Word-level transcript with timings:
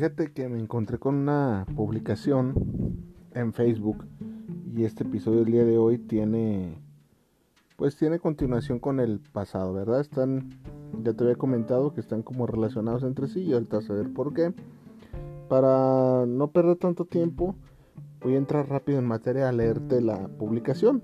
Fíjate 0.00 0.32
que 0.32 0.48
me 0.48 0.58
encontré 0.58 0.96
con 0.96 1.14
una 1.14 1.66
publicación 1.76 2.54
en 3.34 3.52
Facebook 3.52 4.06
y 4.74 4.84
este 4.84 5.04
episodio 5.04 5.40
del 5.40 5.52
día 5.52 5.64
de 5.66 5.76
hoy 5.76 5.98
tiene 5.98 6.80
pues 7.76 7.96
tiene 7.96 8.18
continuación 8.18 8.78
con 8.78 8.98
el 8.98 9.20
pasado, 9.20 9.74
¿verdad? 9.74 10.00
Están 10.00 10.58
ya 11.02 11.12
te 11.12 11.24
había 11.24 11.36
comentado 11.36 11.92
que 11.92 12.00
están 12.00 12.22
como 12.22 12.46
relacionados 12.46 13.02
entre 13.02 13.28
sí 13.28 13.42
y 13.42 13.52
ahorita 13.52 13.76
a 13.76 13.82
saber 13.82 14.10
por 14.10 14.32
qué. 14.32 14.54
Para 15.50 16.24
no 16.24 16.50
perder 16.50 16.76
tanto 16.76 17.04
tiempo, 17.04 17.54
voy 18.22 18.36
a 18.36 18.38
entrar 18.38 18.70
rápido 18.70 18.98
en 18.98 19.04
materia 19.04 19.50
a 19.50 19.52
leerte 19.52 20.00
la 20.00 20.28
publicación 20.28 21.02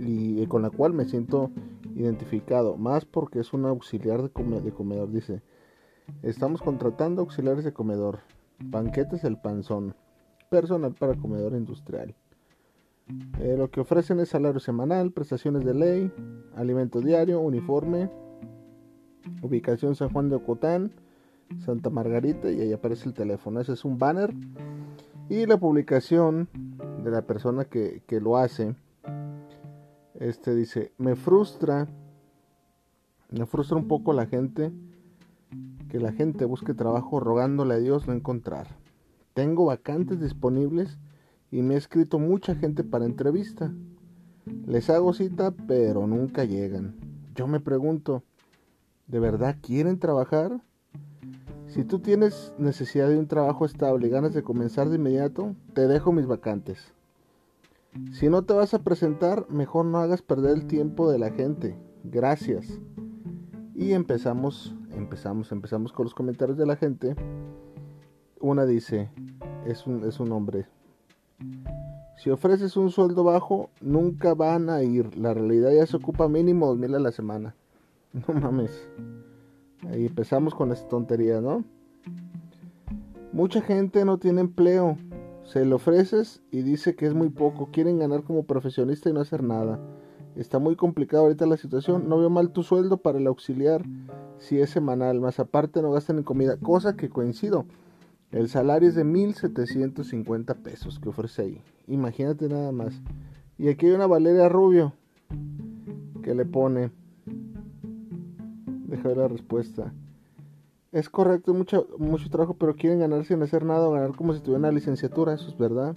y 0.00 0.44
con 0.48 0.62
la 0.62 0.70
cual 0.70 0.92
me 0.92 1.04
siento 1.04 1.52
identificado, 1.94 2.76
más 2.76 3.04
porque 3.04 3.38
es 3.38 3.52
un 3.52 3.64
auxiliar 3.64 4.22
de 4.22 4.72
comedor, 4.72 5.12
dice. 5.12 5.40
Estamos 6.22 6.62
contratando 6.62 7.22
auxiliares 7.22 7.64
de 7.64 7.72
comedor, 7.72 8.20
banquetes 8.58 9.24
el 9.24 9.38
panzón, 9.38 9.94
personal 10.50 10.94
para 10.94 11.14
comedor 11.14 11.54
industrial. 11.54 12.14
Eh, 13.40 13.56
lo 13.58 13.70
que 13.70 13.80
ofrecen 13.80 14.20
es 14.20 14.30
salario 14.30 14.60
semanal, 14.60 15.12
prestaciones 15.12 15.64
de 15.64 15.74
ley, 15.74 16.12
alimento 16.54 17.00
diario, 17.00 17.40
uniforme, 17.40 18.10
ubicación 19.42 19.96
San 19.96 20.10
Juan 20.10 20.28
de 20.28 20.36
Ocotán, 20.36 20.92
Santa 21.58 21.90
Margarita 21.90 22.50
y 22.50 22.60
ahí 22.60 22.72
aparece 22.72 23.08
el 23.08 23.14
teléfono. 23.14 23.60
Ese 23.60 23.72
es 23.72 23.84
un 23.84 23.98
banner. 23.98 24.32
Y 25.28 25.46
la 25.46 25.58
publicación 25.58 26.48
de 27.02 27.10
la 27.10 27.22
persona 27.22 27.64
que, 27.64 28.02
que 28.06 28.20
lo 28.20 28.36
hace, 28.36 28.74
este 30.14 30.54
dice, 30.54 30.92
me 30.98 31.16
frustra, 31.16 31.88
me 33.30 33.46
frustra 33.46 33.76
un 33.76 33.88
poco 33.88 34.12
la 34.12 34.26
gente 34.26 34.72
que 35.92 36.00
la 36.00 36.12
gente 36.12 36.46
busque 36.46 36.72
trabajo 36.72 37.20
rogándole 37.20 37.74
a 37.74 37.78
Dios 37.78 38.06
no 38.06 38.14
encontrar. 38.14 38.66
Tengo 39.34 39.66
vacantes 39.66 40.22
disponibles 40.22 40.96
y 41.50 41.60
me 41.60 41.74
ha 41.74 41.76
escrito 41.76 42.18
mucha 42.18 42.54
gente 42.54 42.82
para 42.82 43.04
entrevista. 43.04 43.74
Les 44.64 44.88
hago 44.88 45.12
cita, 45.12 45.50
pero 45.50 46.06
nunca 46.06 46.44
llegan. 46.44 46.94
Yo 47.34 47.46
me 47.46 47.60
pregunto, 47.60 48.22
¿de 49.06 49.20
verdad 49.20 49.58
quieren 49.60 49.98
trabajar? 49.98 50.62
Si 51.66 51.84
tú 51.84 51.98
tienes 51.98 52.54
necesidad 52.56 53.10
de 53.10 53.18
un 53.18 53.28
trabajo 53.28 53.66
estable 53.66 54.06
y 54.06 54.10
ganas 54.10 54.32
de 54.32 54.42
comenzar 54.42 54.88
de 54.88 54.96
inmediato, 54.96 55.54
te 55.74 55.86
dejo 55.88 56.10
mis 56.10 56.26
vacantes. 56.26 56.94
Si 58.12 58.30
no 58.30 58.44
te 58.44 58.54
vas 58.54 58.72
a 58.72 58.82
presentar, 58.82 59.44
mejor 59.50 59.84
no 59.84 59.98
hagas 59.98 60.22
perder 60.22 60.56
el 60.56 60.66
tiempo 60.66 61.10
de 61.10 61.18
la 61.18 61.32
gente. 61.32 61.76
Gracias. 62.02 62.80
Y 63.74 63.92
empezamos 63.92 64.74
empezamos, 64.94 65.52
empezamos 65.52 65.92
con 65.92 66.04
los 66.04 66.14
comentarios 66.14 66.58
de 66.58 66.66
la 66.66 66.76
gente. 66.76 67.16
Una 68.40 68.64
dice, 68.64 69.10
es 69.66 69.86
un, 69.86 70.04
es 70.04 70.20
un 70.20 70.32
hombre. 70.32 70.66
Si 72.16 72.30
ofreces 72.30 72.76
un 72.76 72.90
sueldo 72.90 73.24
bajo, 73.24 73.70
nunca 73.80 74.34
van 74.34 74.70
a 74.70 74.82
ir. 74.82 75.16
La 75.16 75.34
realidad 75.34 75.72
ya 75.72 75.86
se 75.86 75.96
ocupa 75.96 76.28
mínimo 76.28 76.66
dos 76.66 76.78
mil 76.78 76.94
a 76.94 77.00
la 77.00 77.12
semana. 77.12 77.54
No 78.12 78.34
mames. 78.34 78.88
Ahí 79.88 80.06
empezamos 80.06 80.54
con 80.54 80.70
esta 80.70 80.88
tontería, 80.88 81.40
¿no? 81.40 81.64
Mucha 83.32 83.62
gente 83.62 84.04
no 84.04 84.18
tiene 84.18 84.42
empleo. 84.42 84.98
Se 85.44 85.64
lo 85.64 85.76
ofreces 85.76 86.42
y 86.50 86.62
dice 86.62 86.94
que 86.94 87.06
es 87.06 87.14
muy 87.14 87.30
poco. 87.30 87.70
Quieren 87.72 87.98
ganar 87.98 88.22
como 88.22 88.44
profesionista 88.44 89.10
y 89.10 89.12
no 89.12 89.20
hacer 89.20 89.42
nada. 89.42 89.80
Está 90.36 90.58
muy 90.58 90.76
complicado 90.76 91.24
ahorita 91.24 91.46
la 91.46 91.56
situación. 91.56 92.08
No 92.08 92.18
veo 92.18 92.30
mal 92.30 92.52
tu 92.52 92.62
sueldo 92.62 92.98
para 92.98 93.18
el 93.18 93.26
auxiliar 93.26 93.82
si 94.42 94.60
es 94.60 94.70
semanal. 94.70 95.20
Más 95.20 95.40
aparte 95.40 95.82
no 95.82 95.92
gastan 95.92 96.18
en 96.18 96.24
comida. 96.24 96.56
Cosa 96.58 96.96
que 96.96 97.08
coincido. 97.08 97.64
El 98.30 98.48
salario 98.48 98.88
es 98.88 98.94
de 98.94 99.04
1.750 99.04 100.56
pesos 100.56 100.98
que 100.98 101.08
ofrece 101.08 101.42
ahí. 101.42 101.62
Imagínate 101.86 102.48
nada 102.48 102.72
más. 102.72 103.00
Y 103.58 103.68
aquí 103.68 103.86
hay 103.86 103.92
una 103.92 104.06
Valeria 104.06 104.48
Rubio 104.48 104.94
que 106.22 106.34
le 106.34 106.44
pone. 106.44 106.90
Deja 108.86 109.08
ver 109.08 109.16
la 109.18 109.28
respuesta. 109.28 109.92
Es 110.92 111.08
correcto, 111.08 111.54
mucho, 111.54 111.88
mucho 111.98 112.28
trabajo, 112.28 112.54
pero 112.54 112.76
quieren 112.76 113.00
ganar 113.00 113.24
sin 113.24 113.42
hacer 113.42 113.64
nada 113.64 113.88
o 113.88 113.92
ganar 113.92 114.14
como 114.14 114.34
si 114.34 114.40
tuvieran 114.40 114.64
una 114.64 114.72
licenciatura. 114.72 115.34
Eso 115.34 115.48
es 115.48 115.56
verdad. 115.56 115.96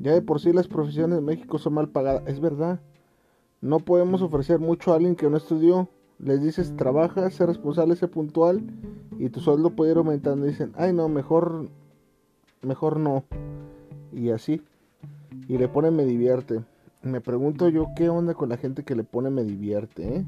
Ya 0.00 0.12
de 0.12 0.22
por 0.22 0.40
sí 0.40 0.52
las 0.52 0.68
profesiones 0.68 1.16
de 1.16 1.22
México 1.22 1.58
son 1.58 1.74
mal 1.74 1.88
pagadas. 1.88 2.22
Es 2.26 2.40
verdad. 2.40 2.80
No 3.60 3.80
podemos 3.80 4.22
ofrecer 4.22 4.58
mucho 4.60 4.92
a 4.92 4.96
alguien 4.96 5.16
que 5.16 5.28
no 5.30 5.36
estudió. 5.36 5.88
Les 6.18 6.42
dices, 6.42 6.74
trabaja, 6.76 7.30
sé 7.30 7.44
responsable, 7.44 7.94
sé 7.96 8.08
puntual 8.08 8.62
y 9.18 9.28
tu 9.28 9.40
sueldo 9.40 9.70
puede 9.70 9.92
ir 9.92 9.98
aumentando. 9.98 10.46
Dicen, 10.46 10.72
ay 10.76 10.92
no, 10.92 11.08
mejor, 11.08 11.68
mejor 12.62 12.98
no. 12.98 13.24
Y 14.12 14.30
así. 14.30 14.62
Y 15.48 15.58
le 15.58 15.68
pone 15.68 15.90
me 15.90 16.04
divierte. 16.04 16.64
Me 17.02 17.20
pregunto 17.20 17.68
yo 17.68 17.88
qué 17.94 18.08
onda 18.08 18.34
con 18.34 18.48
la 18.48 18.56
gente 18.56 18.82
que 18.82 18.96
le 18.96 19.04
pone 19.04 19.30
me 19.30 19.44
divierte, 19.44 20.16
¿eh? 20.16 20.26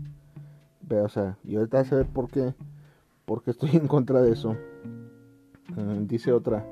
Pero, 0.87 1.05
o 1.05 1.09
sea, 1.09 1.39
y 1.45 1.57
ahorita 1.57 1.79
vas 1.79 1.93
a 1.93 1.97
ver 1.97 2.07
por 2.07 2.31
qué. 2.31 2.55
Porque 3.25 3.51
estoy 3.51 3.71
en 3.75 3.89
contra 3.89 4.21
de 4.21 4.33
eso. 4.33 4.57
Mm, 5.75 6.07
dice 6.07 6.33
otra. 6.33 6.67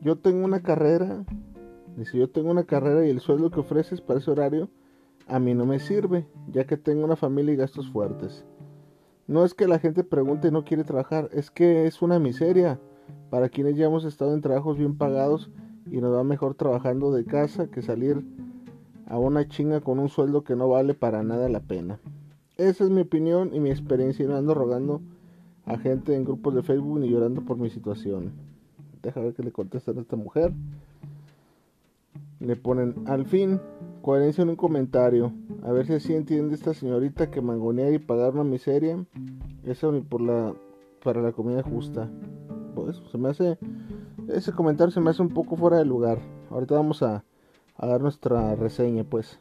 Yo 0.00 0.16
tengo 0.16 0.44
una 0.44 0.62
carrera. 0.62 1.24
Dice, 1.96 2.18
yo 2.18 2.28
tengo 2.28 2.50
una 2.50 2.64
carrera 2.64 3.06
y 3.06 3.10
el 3.10 3.20
sueldo 3.20 3.50
que 3.50 3.60
ofreces 3.60 4.00
para 4.00 4.18
ese 4.18 4.30
horario 4.30 4.68
a 5.28 5.38
mí 5.38 5.54
no 5.54 5.66
me 5.66 5.78
sirve, 5.78 6.26
ya 6.48 6.64
que 6.64 6.76
tengo 6.76 7.04
una 7.04 7.16
familia 7.16 7.54
y 7.54 7.56
gastos 7.56 7.90
fuertes. 7.90 8.44
No 9.26 9.44
es 9.44 9.54
que 9.54 9.68
la 9.68 9.78
gente 9.78 10.04
pregunte 10.04 10.48
y 10.48 10.50
no 10.50 10.64
quiere 10.64 10.84
trabajar, 10.84 11.28
es 11.32 11.50
que 11.50 11.86
es 11.86 12.02
una 12.02 12.18
miseria 12.18 12.80
para 13.30 13.48
quienes 13.48 13.76
ya 13.76 13.86
hemos 13.86 14.04
estado 14.04 14.34
en 14.34 14.40
trabajos 14.40 14.78
bien 14.78 14.96
pagados 14.96 15.50
y 15.90 16.00
nos 16.00 16.14
va 16.14 16.24
mejor 16.24 16.54
trabajando 16.54 17.12
de 17.12 17.24
casa 17.24 17.68
que 17.68 17.82
salir 17.82 18.24
a 19.06 19.18
una 19.18 19.46
chinga 19.48 19.80
con 19.80 19.98
un 19.98 20.08
sueldo 20.08 20.44
que 20.44 20.56
no 20.56 20.68
vale 20.68 20.94
para 20.94 21.22
nada 21.22 21.48
la 21.48 21.60
pena. 21.60 21.98
Esa 22.56 22.84
es 22.84 22.90
mi 22.90 23.02
opinión 23.02 23.50
y 23.54 23.60
mi 23.60 23.70
experiencia 23.70 24.24
y 24.24 24.28
no 24.28 24.36
ando 24.36 24.54
rogando 24.54 25.00
a 25.64 25.78
gente 25.78 26.14
en 26.14 26.24
grupos 26.24 26.54
de 26.54 26.62
Facebook 26.62 26.98
ni 27.00 27.08
llorando 27.08 27.42
por 27.42 27.56
mi 27.56 27.70
situación. 27.70 28.32
Deja 29.02 29.20
ver 29.20 29.34
que 29.34 29.42
le 29.42 29.52
contestan 29.52 29.98
a 29.98 30.02
esta 30.02 30.16
mujer. 30.16 30.52
Le 32.42 32.56
ponen, 32.56 33.04
al 33.06 33.24
fin, 33.24 33.60
coherencia 34.02 34.42
en 34.42 34.50
un 34.50 34.56
comentario. 34.56 35.32
A 35.62 35.70
ver 35.70 35.86
si 35.86 35.94
así 35.94 36.14
entiende 36.14 36.54
esta 36.54 36.74
señorita 36.74 37.30
que 37.30 37.40
mangonear 37.40 37.92
y 37.92 37.98
pagar 37.98 38.34
una 38.34 38.44
miseria. 38.44 38.96
Ni 38.96 40.00
por 40.00 40.20
la 40.20 40.52
para 41.02 41.20
la 41.22 41.32
comida 41.32 41.62
justa. 41.62 42.08
Pues 42.74 43.00
se 43.10 43.18
me 43.18 43.28
hace, 43.28 43.58
ese 44.28 44.52
comentario 44.52 44.90
se 44.90 45.00
me 45.00 45.10
hace 45.10 45.22
un 45.22 45.30
poco 45.30 45.56
fuera 45.56 45.78
de 45.78 45.84
lugar. 45.84 46.18
Ahorita 46.50 46.74
vamos 46.74 47.02
a, 47.02 47.24
dar 47.78 48.00
nuestra 48.00 48.54
reseña, 48.54 49.04
pues. 49.04 49.38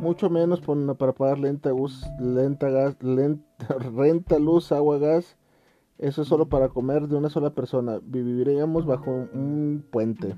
Mucho 0.00 0.30
menos 0.30 0.60
para 0.60 1.12
pagar 1.12 1.38
lenta, 1.38 1.72
gas, 1.72 2.96
lenta, 3.02 3.44
renta, 3.96 4.38
luz, 4.38 4.72
agua, 4.72 4.98
gas. 4.98 5.36
Eso 5.98 6.22
es 6.22 6.28
solo 6.28 6.48
para 6.48 6.68
comer 6.68 7.08
de 7.08 7.16
una 7.16 7.28
sola 7.28 7.50
persona. 7.50 7.98
Viviríamos 8.02 8.86
bajo 8.86 9.10
un 9.10 9.84
puente. 9.90 10.36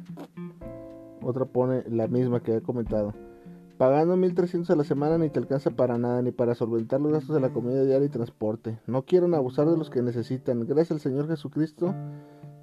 Otra 1.22 1.44
pone 1.44 1.84
la 1.88 2.08
misma 2.08 2.42
que 2.42 2.56
he 2.56 2.60
comentado. 2.62 3.14
Pagando 3.78 4.16
1300 4.16 4.68
a 4.70 4.76
la 4.76 4.84
semana 4.84 5.16
ni 5.16 5.30
te 5.30 5.38
alcanza 5.38 5.70
para 5.70 5.96
nada, 5.96 6.20
ni 6.20 6.32
para 6.32 6.54
solventar 6.54 7.00
los 7.00 7.12
gastos 7.12 7.34
de 7.34 7.40
la 7.40 7.50
comida 7.50 7.82
diaria 7.82 8.06
y 8.06 8.10
transporte. 8.10 8.78
No 8.86 9.06
quieren 9.06 9.34
abusar 9.34 9.68
de 9.68 9.78
los 9.78 9.88
que 9.88 10.02
necesitan. 10.02 10.66
Gracias 10.66 10.90
al 10.92 11.00
Señor 11.00 11.28
Jesucristo 11.28 11.94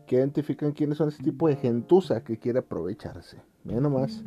que 0.05 0.15
identifican 0.15 0.71
quiénes 0.71 0.97
son 0.97 1.09
ese 1.09 1.23
tipo 1.23 1.47
de 1.47 1.55
gentuza 1.55 2.23
que 2.23 2.37
quiere 2.37 2.59
aprovecharse. 2.59 3.41
Mira 3.63 3.81
nomás. 3.81 4.23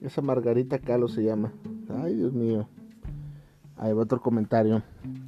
Esa 0.00 0.22
Margarita 0.22 0.78
Calo 0.78 1.08
se 1.08 1.24
llama. 1.24 1.52
Ay, 1.88 2.14
Dios 2.14 2.32
mío. 2.32 2.68
Ahí 3.76 3.92
va 3.92 4.02
otro 4.02 4.20
comentario. 4.20 4.82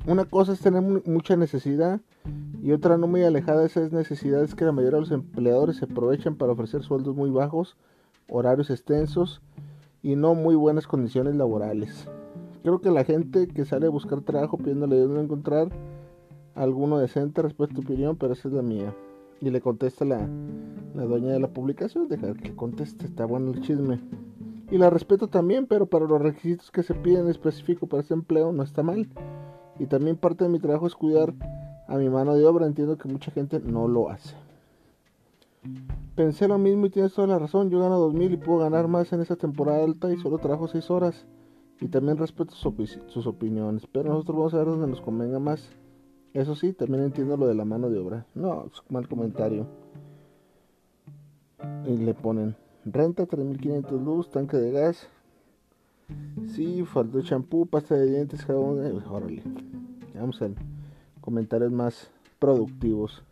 Una 0.07 0.25
cosa 0.25 0.53
es 0.53 0.61
tener 0.61 0.83
mucha 0.83 1.37
necesidad 1.37 2.01
y 2.63 2.73
otra 2.73 2.97
no 2.97 3.07
muy 3.07 3.23
alejada 3.23 3.61
de 3.61 3.67
esas 3.67 3.93
necesidades 3.93 4.55
que 4.55 4.65
la 4.65 4.73
mayoría 4.73 4.97
de 4.97 5.01
los 5.01 5.11
empleadores 5.11 5.77
se 5.77 5.87
aprovechan 5.87 6.37
para 6.37 6.53
ofrecer 6.53 6.83
sueldos 6.83 7.17
muy 7.17 7.31
bajos, 7.31 7.77
horarios 8.29 8.71
extensos 8.71 9.41
y 10.03 10.17
no 10.17 10.35
muy 10.35 10.55
buenas 10.55 10.87
condiciones 10.87 11.35
laborales. 11.37 12.09
Creo 12.63 12.81
que 12.81 12.91
la 12.91 13.05
gente 13.05 13.47
que 13.49 13.65
sale 13.65 13.87
a 13.87 13.91
buscar 13.91 14.21
trabajo 14.23 14.59
pidiéndole 14.59 14.99
dónde 14.99 15.23
encontrar 15.23 15.69
alguno 16.55 16.99
decente 16.99 17.43
respecto 17.43 17.81
a 17.81 17.85
tu 17.85 17.93
opinión, 17.93 18.17
pero 18.17 18.33
esa 18.33 18.49
es 18.49 18.55
la 18.55 18.63
mía. 18.63 18.95
Y 19.41 19.51
le 19.51 19.61
contesta 19.61 20.05
la, 20.05 20.29
la 20.95 21.05
dueña 21.05 21.33
de 21.33 21.41
la 21.41 21.49
publicación, 21.49 22.09
dejar 22.09 22.37
que 22.37 22.57
conteste, 22.57 23.05
está 23.05 23.27
bueno 23.27 23.53
el 23.53 23.61
chisme. 23.61 24.01
Y 24.71 24.79
la 24.79 24.91
respeto 24.91 25.29
también, 25.29 25.67
pero 25.67 25.87
para 25.87 26.07
los 26.07 26.21
requisitos 26.21 26.71
que 26.71 26.83
se 26.83 26.95
piden 26.95 27.29
específico 27.29 27.87
para 27.87 28.03
ese 28.03 28.15
empleo 28.15 28.51
no 28.51 28.63
está 28.63 28.83
mal. 28.83 29.09
Y 29.79 29.87
también 29.87 30.17
parte 30.17 30.45
de 30.45 30.51
mi 30.51 30.59
trabajo 30.59 30.87
es 30.87 30.95
cuidar 30.95 31.35
a 31.87 31.97
mi 31.97 32.09
mano 32.09 32.35
de 32.35 32.45
obra. 32.47 32.67
Entiendo 32.67 32.99
que 32.99 33.09
mucha 33.09 33.31
gente 33.31 33.61
no 33.61 33.87
lo 33.87 34.11
hace. 34.11 34.35
Pensé 36.17 36.49
lo 36.49 36.57
mismo 36.57 36.87
y 36.87 36.91
tienes 36.91 37.13
toda 37.13 37.29
la 37.29 37.39
razón. 37.39 37.69
Yo 37.69 37.79
gano 37.79 37.99
2000 37.99 38.33
y 38.33 38.37
puedo 38.39 38.61
ganar 38.61 38.89
más 38.89 39.13
en 39.13 39.21
esta 39.21 39.37
temporada 39.37 39.85
alta 39.85 40.11
y 40.11 40.17
solo 40.17 40.39
trabajo 40.39 40.67
6 40.67 40.91
horas. 40.91 41.27
Y 41.79 41.89
también 41.89 42.17
respeto 42.17 42.55
sus 42.55 43.27
opiniones. 43.27 43.87
Pero 43.93 44.09
nosotros 44.09 44.37
vamos 44.37 44.55
a 44.55 44.59
ver 44.59 44.67
donde 44.67 44.87
nos 44.87 45.03
convenga 45.03 45.39
más. 45.39 45.69
Eso 46.33 46.55
sí, 46.55 46.73
también 46.73 47.05
entiendo 47.05 47.37
lo 47.37 47.47
de 47.47 47.55
la 47.55 47.67
mano 47.67 47.91
de 47.91 47.99
obra. 47.99 48.27
No, 48.35 48.65
es 48.65 48.83
mal 48.89 49.07
comentario. 49.07 49.67
Y 51.87 51.99
le 51.99 52.15
ponen 52.15 52.57
renta 52.87 53.27
3500 53.27 54.01
luz, 54.01 54.31
tanque 54.31 54.57
de 54.57 54.71
gas. 54.71 55.09
Sí, 56.47 56.83
faltó 56.87 57.21
champú, 57.21 57.67
pasta 57.67 57.95
de 57.95 58.07
dientes, 58.11 58.43
jabón. 58.43 58.87
Eh, 58.87 59.03
órale. 59.11 59.43
Vamos 60.15 60.41
a 60.41 60.49
comentarios 61.21 61.73
más 61.73 62.11
productivos. 62.39 63.23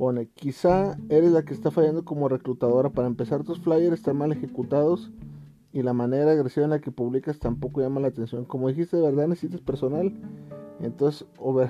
Pone, 0.00 0.30
quizá 0.30 0.96
eres 1.10 1.30
la 1.30 1.42
que 1.42 1.52
está 1.52 1.70
fallando 1.70 2.06
como 2.06 2.26
reclutadora. 2.26 2.88
Para 2.88 3.06
empezar, 3.06 3.44
tus 3.44 3.60
flyers 3.60 3.92
están 3.92 4.16
mal 4.16 4.32
ejecutados 4.32 5.10
y 5.74 5.82
la 5.82 5.92
manera 5.92 6.32
agresiva 6.32 6.64
en 6.64 6.70
la 6.70 6.80
que 6.80 6.90
publicas 6.90 7.38
tampoco 7.38 7.82
llama 7.82 8.00
la 8.00 8.08
atención. 8.08 8.46
Como 8.46 8.68
dijiste, 8.68 8.96
de 8.96 9.02
verdad 9.02 9.28
necesitas 9.28 9.60
personal. 9.60 10.10
Entonces, 10.80 11.28
over... 11.36 11.68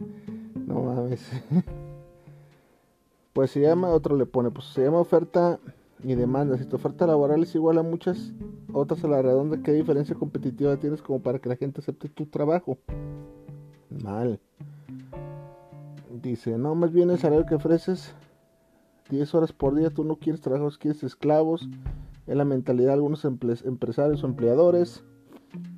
no 0.66 0.80
mames. 0.80 1.30
pues 3.34 3.50
se 3.50 3.60
llama, 3.60 3.90
otro 3.90 4.16
le 4.16 4.24
pone, 4.24 4.50
pues 4.50 4.68
se 4.68 4.84
llama 4.84 5.00
oferta 5.00 5.60
y 6.02 6.14
demanda. 6.14 6.56
Si 6.56 6.64
tu 6.64 6.76
oferta 6.76 7.06
laboral 7.06 7.42
es 7.42 7.54
igual 7.54 7.76
a 7.76 7.82
muchas 7.82 8.32
otras 8.72 9.04
a 9.04 9.08
la 9.08 9.20
redonda, 9.20 9.62
¿qué 9.62 9.72
diferencia 9.72 10.14
competitiva 10.14 10.78
tienes 10.78 11.02
como 11.02 11.20
para 11.20 11.38
que 11.38 11.50
la 11.50 11.56
gente 11.56 11.82
acepte 11.82 12.08
tu 12.08 12.24
trabajo? 12.24 12.78
Mal. 14.02 14.40
Dice, 16.20 16.58
no, 16.58 16.74
más 16.74 16.92
bien 16.92 17.10
el 17.10 17.18
salario 17.18 17.46
que 17.46 17.54
ofreces, 17.54 18.14
10 19.08 19.34
horas 19.34 19.52
por 19.52 19.74
día, 19.74 19.88
tú 19.88 20.04
no 20.04 20.16
quieres 20.16 20.42
trabajos, 20.42 20.76
quieres 20.76 21.02
esclavos. 21.02 21.68
Es 22.26 22.36
la 22.36 22.44
mentalidad 22.44 22.88
de 22.88 22.94
algunos 22.94 23.24
empresarios 23.24 24.22
o 24.22 24.26
empleadores. 24.26 25.02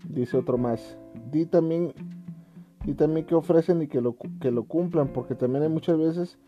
Dice 0.09 0.37
otro 0.37 0.59
más. 0.59 0.99
Di 1.31 1.47
también 1.47 1.95
y 2.85 2.95
también 2.95 3.27
que 3.27 3.35
ofrecen 3.35 3.83
y 3.83 3.87
que 3.87 4.01
lo, 4.01 4.17
que 4.41 4.51
lo 4.51 4.65
cumplan, 4.65 5.09
porque 5.13 5.35
también 5.35 5.63
hay 5.63 5.71
muchas 5.71 5.99
veces 5.99 6.39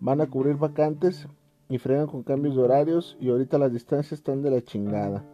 van 0.00 0.20
a 0.20 0.26
cubrir 0.26 0.56
vacantes 0.56 1.28
y 1.68 1.78
fregan 1.78 2.06
con 2.06 2.22
cambios 2.22 2.56
de 2.56 2.62
horarios 2.62 3.16
y 3.20 3.28
ahorita 3.28 3.58
las 3.58 3.72
distancias 3.72 4.12
están 4.12 4.42
de 4.42 4.50
la 4.50 4.62
chingada, 4.62 5.24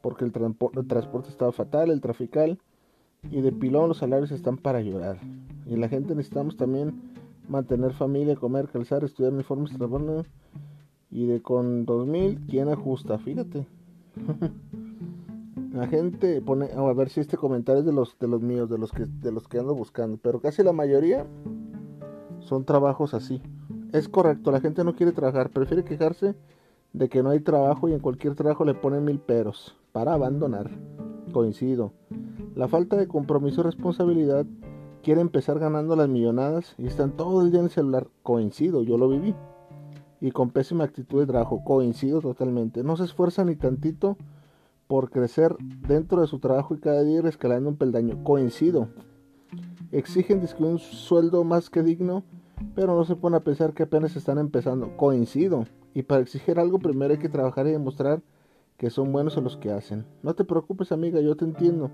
porque 0.00 0.24
el, 0.24 0.32
el 0.76 0.86
transporte 0.86 1.28
estaba 1.28 1.50
fatal, 1.50 1.90
el 1.90 2.00
trafical 2.00 2.60
y 3.30 3.40
de 3.40 3.52
pilón 3.52 3.88
los 3.88 3.98
salarios 3.98 4.30
están 4.30 4.58
para 4.58 4.80
llorar. 4.80 5.18
Y 5.66 5.76
la 5.76 5.88
gente 5.88 6.14
necesitamos 6.14 6.56
también 6.56 7.00
mantener 7.48 7.92
familia, 7.92 8.36
comer, 8.36 8.68
calzar, 8.68 9.04
estudiar 9.04 9.32
uniformes, 9.32 9.72
trabajo 9.72 10.26
y 11.10 11.26
de 11.26 11.42
con 11.42 11.84
2000, 11.84 12.46
¿quién 12.48 12.68
ajusta? 12.68 13.18
Fíjate. 13.18 13.66
La 15.72 15.86
gente 15.86 16.40
pone, 16.40 16.68
a 16.74 16.92
ver 16.92 17.10
si 17.10 17.20
este 17.20 17.36
comentario 17.36 17.80
es 17.80 17.86
de 17.86 17.92
los 17.92 18.18
de 18.18 18.26
los 18.26 18.42
míos, 18.42 18.68
de 18.68 18.76
los 18.76 18.90
que 18.90 19.06
de 19.06 19.30
los 19.30 19.46
que 19.46 19.58
ando 19.58 19.74
buscando, 19.74 20.18
pero 20.20 20.40
casi 20.40 20.64
la 20.64 20.72
mayoría 20.72 21.26
son 22.40 22.64
trabajos 22.64 23.14
así. 23.14 23.40
Es 23.92 24.08
correcto, 24.08 24.50
la 24.50 24.60
gente 24.60 24.82
no 24.82 24.96
quiere 24.96 25.12
trabajar, 25.12 25.50
prefiere 25.50 25.84
quejarse 25.84 26.34
de 26.92 27.08
que 27.08 27.22
no 27.22 27.30
hay 27.30 27.40
trabajo 27.40 27.88
y 27.88 27.92
en 27.92 28.00
cualquier 28.00 28.34
trabajo 28.34 28.64
le 28.64 28.74
ponen 28.74 29.04
mil 29.04 29.20
peros 29.20 29.76
para 29.92 30.12
abandonar. 30.12 30.70
Coincido. 31.32 31.92
La 32.56 32.66
falta 32.66 32.96
de 32.96 33.06
compromiso 33.06 33.60
y 33.60 33.64
responsabilidad 33.64 34.46
quiere 35.02 35.20
empezar 35.20 35.58
ganando 35.58 35.96
las 35.96 36.08
millonadas 36.08 36.74
y 36.78 36.86
están 36.86 37.16
todo 37.16 37.42
el 37.42 37.50
día 37.50 37.60
en 37.60 37.66
el 37.66 37.70
celular. 37.70 38.08
Coincido, 38.22 38.82
yo 38.82 38.98
lo 38.98 39.08
viví. 39.08 39.34
Y 40.20 40.32
con 40.32 40.50
pésima 40.50 40.84
actitud 40.84 41.20
de 41.20 41.26
trabajo. 41.26 41.64
Coincido 41.64 42.20
totalmente. 42.20 42.84
No 42.84 42.96
se 42.96 43.04
esfuerzan 43.04 43.46
ni 43.46 43.56
tantito 43.56 44.16
por 44.86 45.10
crecer 45.10 45.56
dentro 45.88 46.20
de 46.20 46.26
su 46.26 46.38
trabajo 46.38 46.74
y 46.74 46.78
cada 46.78 47.02
día 47.02 47.20
ir 47.20 47.26
escalando 47.26 47.70
un 47.70 47.76
peldaño. 47.76 48.22
Coincido. 48.24 48.88
Exigen 49.92 50.42
un 50.58 50.78
sueldo 50.78 51.42
más 51.44 51.70
que 51.70 51.82
digno, 51.82 52.22
pero 52.74 52.94
no 52.94 53.04
se 53.04 53.16
pone 53.16 53.36
a 53.36 53.44
pensar 53.44 53.72
que 53.72 53.84
apenas 53.84 54.14
están 54.16 54.38
empezando. 54.38 54.96
Coincido. 54.96 55.64
Y 55.94 56.02
para 56.02 56.20
exigir 56.20 56.58
algo 56.58 56.78
primero 56.78 57.12
hay 57.12 57.18
que 57.18 57.28
trabajar 57.28 57.66
y 57.66 57.72
demostrar 57.72 58.22
que 58.76 58.90
son 58.90 59.12
buenos 59.12 59.36
en 59.36 59.44
los 59.44 59.56
que 59.56 59.70
hacen. 59.72 60.06
No 60.22 60.34
te 60.34 60.44
preocupes 60.44 60.92
amiga, 60.92 61.20
yo 61.20 61.36
te 61.36 61.44
entiendo. 61.44 61.90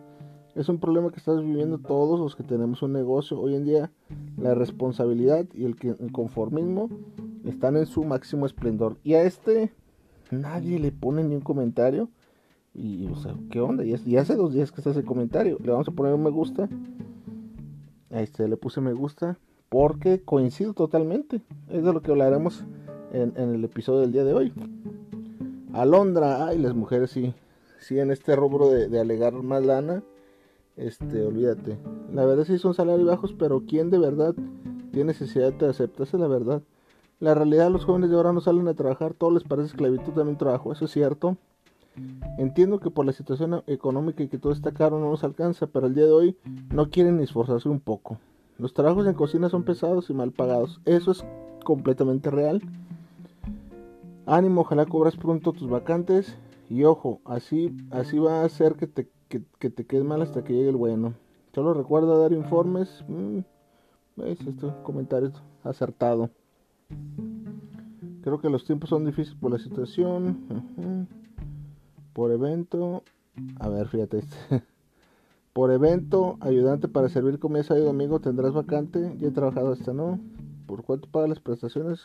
Es 0.56 0.68
un 0.68 0.78
problema 0.78 1.10
que 1.10 1.18
estás 1.18 1.40
viviendo 1.40 1.78
todos 1.78 2.18
los 2.18 2.34
que 2.34 2.42
tenemos 2.42 2.82
un 2.82 2.92
negocio. 2.92 3.38
Hoy 3.38 3.54
en 3.54 3.64
día 3.64 3.92
la 4.36 4.54
responsabilidad 4.54 5.46
y 5.54 5.64
el 5.64 5.76
conformismo 6.12 6.88
están 7.44 7.76
en 7.76 7.86
su 7.86 8.02
máximo 8.04 8.46
esplendor. 8.46 8.96
Y 9.04 9.14
a 9.14 9.22
este 9.22 9.72
nadie 10.30 10.78
le 10.78 10.92
pone 10.92 11.22
ni 11.24 11.34
un 11.34 11.40
comentario. 11.40 12.08
Y, 12.74 13.06
o 13.06 13.16
sea, 13.16 13.34
¿qué 13.50 13.60
onda? 13.60 13.84
Y, 13.84 14.16
hace 14.16 14.34
dos 14.34 14.52
días 14.52 14.70
que 14.70 14.80
está 14.80 14.90
ese 14.90 15.04
comentario. 15.04 15.58
Le 15.62 15.72
vamos 15.72 15.88
a 15.88 15.92
poner 15.92 16.12
un 16.12 16.22
me 16.22 16.30
gusta. 16.30 16.68
A 18.10 18.20
este 18.20 18.48
le 18.48 18.56
puse 18.56 18.80
me 18.80 18.92
gusta. 18.92 19.38
Porque 19.68 20.22
coincido 20.22 20.74
totalmente. 20.74 21.40
Es 21.70 21.84
de 21.84 21.92
lo 21.92 22.02
que 22.02 22.10
hablaremos 22.10 22.64
en, 23.12 23.32
el 23.36 23.64
episodio 23.64 24.00
del 24.00 24.12
día 24.12 24.24
de 24.24 24.34
hoy. 24.34 24.52
Alondra, 25.72 26.46
ay, 26.46 26.58
las 26.58 26.74
mujeres 26.74 27.10
sí. 27.10 27.34
Sí, 27.78 27.98
en 27.98 28.10
este 28.10 28.36
rubro 28.36 28.70
de, 28.70 29.00
alegar 29.00 29.32
más 29.34 29.64
lana. 29.64 30.02
Este, 30.76 31.24
olvídate. 31.24 31.78
La 32.12 32.24
verdad 32.26 32.44
sí 32.44 32.58
son 32.58 32.74
salarios 32.74 33.08
bajos, 33.08 33.32
pero 33.32 33.62
¿quién 33.66 33.90
de 33.90 33.98
verdad 33.98 34.34
tiene 34.92 35.08
necesidad 35.08 35.52
de 35.52 35.68
aceptarse 35.68 36.18
la 36.18 36.28
verdad? 36.28 36.62
La 37.18 37.34
realidad, 37.34 37.70
los 37.70 37.86
jóvenes 37.86 38.10
de 38.10 38.16
ahora 38.16 38.34
no 38.34 38.40
salen 38.40 38.68
a 38.68 38.74
trabajar, 38.74 39.14
todo 39.14 39.30
les 39.30 39.44
parece 39.44 39.68
esclavitud 39.68 40.12
también 40.12 40.36
trabajo, 40.36 40.72
eso 40.72 40.84
es 40.84 40.90
cierto. 40.90 41.38
Entiendo 42.36 42.78
que 42.78 42.90
por 42.90 43.06
la 43.06 43.12
situación 43.12 43.62
económica 43.66 44.22
y 44.22 44.28
que 44.28 44.36
todo 44.36 44.52
está 44.52 44.72
caro 44.72 44.98
no 44.98 45.10
nos 45.10 45.24
alcanza, 45.24 45.66
pero 45.66 45.86
el 45.86 45.94
día 45.94 46.04
de 46.04 46.12
hoy 46.12 46.36
no 46.74 46.90
quieren 46.90 47.16
ni 47.16 47.22
esforzarse 47.22 47.70
un 47.70 47.80
poco. 47.80 48.18
Los 48.58 48.74
trabajos 48.74 49.06
en 49.06 49.14
cocina 49.14 49.48
son 49.48 49.64
pesados 49.64 50.10
y 50.10 50.14
mal 50.14 50.32
pagados. 50.32 50.82
Eso 50.84 51.10
es 51.10 51.24
completamente 51.64 52.30
real. 52.30 52.60
Ánimo, 54.26 54.62
ojalá 54.62 54.84
cobras 54.84 55.16
pronto 55.16 55.52
tus 55.52 55.70
vacantes. 55.70 56.36
Y 56.68 56.84
ojo, 56.84 57.20
así, 57.24 57.74
así 57.90 58.18
va 58.18 58.40
a 58.40 58.44
hacer 58.44 58.74
que 58.74 58.86
te, 58.86 59.08
que, 59.28 59.70
te 59.70 59.84
quedes 59.84 60.04
mal 60.04 60.22
hasta 60.22 60.44
que 60.44 60.52
llegue 60.52 60.68
el 60.68 60.76
bueno. 60.76 61.14
Solo 61.54 61.74
recuerda 61.74 62.18
dar 62.18 62.32
informes. 62.32 63.04
Mm, 63.08 63.38
¿Ves? 64.16 64.40
Este 64.40 64.68
comentario 64.82 65.30
acertado. 65.64 66.30
Creo 68.22 68.40
que 68.40 68.50
los 68.50 68.64
tiempos 68.64 68.90
son 68.90 69.04
difíciles 69.04 69.38
por 69.38 69.52
la 69.52 69.58
situación 69.58 71.06
por 72.12 72.32
evento. 72.32 73.02
A 73.60 73.68
ver, 73.68 73.88
fíjate. 73.88 74.22
Por 75.52 75.70
evento, 75.70 76.36
ayudante 76.40 76.86
para 76.86 77.08
servir 77.08 77.38
comida 77.38 77.62
sábado 77.62 77.84
y 77.84 77.86
domingo 77.86 78.20
tendrás 78.20 78.52
vacante. 78.52 79.16
Ya 79.18 79.28
he 79.28 79.30
trabajado 79.30 79.72
esta, 79.72 79.94
¿no? 79.94 80.20
¿Por 80.66 80.84
cuánto 80.84 81.08
pagan 81.08 81.30
las 81.30 81.40
prestaciones? 81.40 82.04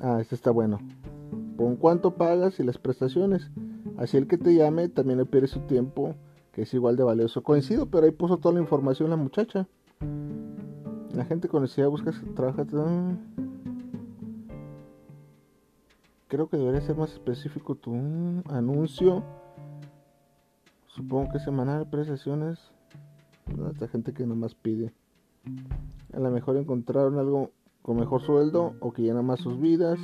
Ah, 0.00 0.18
este 0.22 0.34
está 0.34 0.50
bueno. 0.50 0.78
¿Por 1.58 1.76
cuánto 1.76 2.14
pagas 2.14 2.60
y 2.60 2.62
las 2.62 2.78
prestaciones? 2.78 3.50
Así 3.98 4.16
el 4.16 4.26
que 4.26 4.38
te 4.38 4.54
llame 4.54 4.88
también 4.88 5.18
le 5.18 5.24
pierde 5.24 5.48
su 5.48 5.60
tiempo, 5.60 6.14
que 6.52 6.62
es 6.62 6.74
igual 6.74 6.96
de 6.96 7.04
valioso. 7.04 7.42
Coincido, 7.42 7.86
pero 7.86 8.04
ahí 8.04 8.12
puso 8.12 8.38
toda 8.38 8.54
la 8.54 8.60
información 8.60 9.10
la 9.10 9.16
muchacha. 9.16 9.66
La 11.14 11.24
gente 11.24 11.48
con 11.48 11.62
necesidad 11.62 11.88
busca 11.88 12.12
trabaja. 12.34 12.66
Creo 16.28 16.48
que 16.48 16.56
debería 16.56 16.80
ser 16.80 16.96
más 16.96 17.12
específico 17.12 17.74
tu 17.74 17.94
anuncio. 18.50 19.22
Supongo 20.88 21.32
que 21.32 21.38
semanal, 21.38 21.88
prestaciones. 21.88 22.58
Esta 23.70 23.88
gente 23.88 24.12
que 24.12 24.26
nomás 24.26 24.54
pide. 24.54 24.92
A 26.12 26.18
lo 26.18 26.30
mejor 26.30 26.56
encontraron 26.56 27.18
algo 27.18 27.52
con 27.80 27.96
mejor 27.96 28.20
sueldo 28.20 28.74
o 28.80 28.92
que 28.92 29.02
llena 29.02 29.22
más 29.22 29.40
sus 29.40 29.60
vidas. 29.60 29.98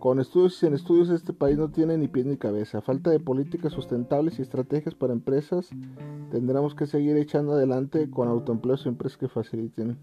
Con 0.00 0.18
estudios 0.18 0.54
y 0.54 0.60
sin 0.60 0.72
estudios 0.72 1.10
este 1.10 1.34
país 1.34 1.58
no 1.58 1.68
tiene 1.68 1.98
ni 1.98 2.08
pie 2.08 2.24
ni 2.24 2.38
cabeza. 2.38 2.80
Falta 2.80 3.10
de 3.10 3.20
políticas 3.20 3.74
sustentables 3.74 4.38
y 4.38 4.42
estrategias 4.42 4.94
para 4.94 5.12
empresas. 5.12 5.68
Tendremos 6.30 6.74
que 6.74 6.86
seguir 6.86 7.18
echando 7.18 7.52
adelante 7.52 8.08
con 8.08 8.26
autoempleos 8.26 8.86
y 8.86 8.88
empresas 8.88 9.18
que 9.18 9.28
faciliten. 9.28 9.98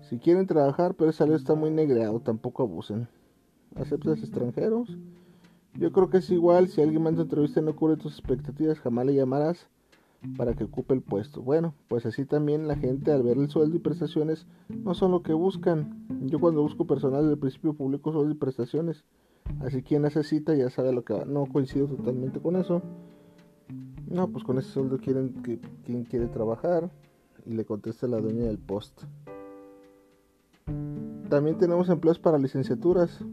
Si 0.00 0.18
quieren 0.18 0.48
trabajar, 0.48 0.94
pero 0.96 1.10
ese 1.10 1.18
salario 1.18 1.36
está 1.36 1.54
muy 1.54 1.70
negreado, 1.70 2.18
tampoco 2.18 2.64
abusen. 2.64 3.06
¿Aceptas 3.76 4.18
extranjeros? 4.18 4.88
Yo 5.74 5.92
creo 5.92 6.10
que 6.10 6.18
es 6.18 6.28
igual, 6.30 6.66
si 6.66 6.82
alguien 6.82 7.04
manda 7.04 7.22
entrevista 7.22 7.60
y 7.60 7.62
no 7.62 7.76
cubre 7.76 7.96
tus 7.96 8.18
expectativas, 8.18 8.80
jamás 8.80 9.06
le 9.06 9.14
llamarás 9.14 9.68
para 10.36 10.54
que 10.54 10.64
ocupe 10.64 10.94
el 10.94 11.02
puesto. 11.02 11.42
Bueno, 11.42 11.74
pues 11.88 12.06
así 12.06 12.24
también 12.24 12.68
la 12.68 12.76
gente 12.76 13.12
al 13.12 13.22
ver 13.22 13.38
el 13.38 13.50
sueldo 13.50 13.76
y 13.76 13.80
prestaciones 13.80 14.46
no 14.68 14.94
son 14.94 15.10
lo 15.10 15.22
que 15.22 15.32
buscan. 15.32 16.06
Yo 16.22 16.38
cuando 16.38 16.62
busco 16.62 16.86
personal 16.86 17.28
del 17.28 17.38
principio 17.38 17.74
publico 17.74 18.12
sueldo 18.12 18.32
y 18.32 18.36
prestaciones. 18.36 19.04
Así 19.60 19.82
quien 19.82 20.02
necesita 20.02 20.54
ya 20.54 20.70
sabe 20.70 20.92
lo 20.92 21.04
que 21.04 21.14
va. 21.14 21.24
No 21.24 21.46
coincido 21.46 21.86
totalmente 21.86 22.40
con 22.40 22.56
eso. 22.56 22.82
No, 24.08 24.28
pues 24.28 24.44
con 24.44 24.58
ese 24.58 24.70
sueldo 24.70 24.98
quieren 24.98 25.42
que 25.42 25.58
quien 25.84 26.04
quiere 26.04 26.26
trabajar 26.28 26.90
y 27.46 27.54
le 27.54 27.64
contesta 27.64 28.06
la 28.06 28.20
dueña 28.20 28.44
del 28.44 28.58
post. 28.58 29.02
También 31.28 31.58
tenemos 31.58 31.88
empleos 31.88 32.18
para 32.18 32.38
licenciaturas. 32.38 33.24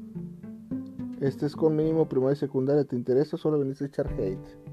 Este 1.20 1.46
es 1.46 1.56
con 1.56 1.76
mínimo 1.76 2.08
primaria 2.08 2.34
y 2.34 2.38
secundaria. 2.38 2.86
¿Te 2.86 2.96
interesa? 2.96 3.38
Solo 3.38 3.60
venís 3.60 3.82
a 3.82 3.86
echar 3.86 4.08
hate. 4.14 4.69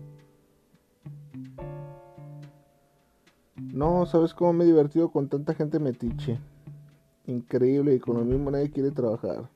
No, 3.56 4.04
¿sabes 4.06 4.34
cómo 4.34 4.52
me 4.52 4.64
he 4.64 4.66
divertido 4.66 5.10
con 5.10 5.28
tanta 5.28 5.54
gente 5.54 5.78
metiche? 5.78 6.38
Increíble 7.26 7.94
y 7.94 7.98
con 7.98 8.16
lo 8.16 8.24
mismo 8.24 8.50
nadie 8.50 8.70
quiere 8.70 8.90
trabajar. 8.90 9.48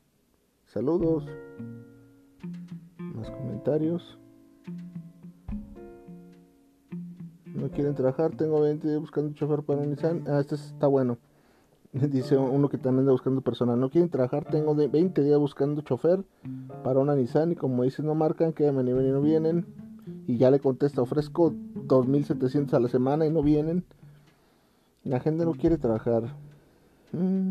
Saludos. 0.67 1.27
Más 2.99 3.31
comentarios. 3.31 4.19
No 7.47 7.69
quieren 7.71 7.95
trabajar, 7.95 8.31
tengo 8.37 8.61
20 8.61 8.97
buscando 8.97 9.35
chofer 9.35 9.63
para 9.63 9.81
un 9.81 9.91
Nissan. 9.91 10.25
Ah, 10.27 10.41
este 10.41 10.55
está 10.55 10.87
bueno. 10.87 11.19
Dice 11.93 12.39
uno 12.39 12.69
que 12.69 12.79
también 12.79 13.01
anda 13.01 13.13
buscando 13.13 13.43
personal. 13.43 13.79
No 13.79 13.91
quieren 13.91 14.09
trabajar, 14.09 14.45
tengo 14.45 14.75
de 14.75 14.89
20 14.89 15.23
días 15.23 15.39
buscando 15.39 15.83
chofer 15.83 16.25
para 16.83 17.01
una 17.01 17.15
Nissan. 17.15 17.53
Y 17.53 17.57
como 17.57 17.83
dicen, 17.83 18.07
no 18.07 18.15
marcan 18.15 18.55
que 18.55 18.71
me 18.73 18.81
y 18.83 19.11
no 19.11 19.21
vienen. 19.21 19.90
Y 20.31 20.37
ya 20.37 20.49
le 20.53 20.61
contesta, 20.61 21.03
ofrezco 21.03 21.51
2.700 21.51 22.73
a 22.75 22.79
la 22.79 22.89
semana 22.89 23.27
y 23.27 23.31
no 23.33 23.43
vienen. 23.43 23.83
La 25.03 25.19
gente 25.19 25.45
no 25.45 25.55
quiere 25.55 25.77
trabajar. 25.77 26.23
Mm. 27.11 27.51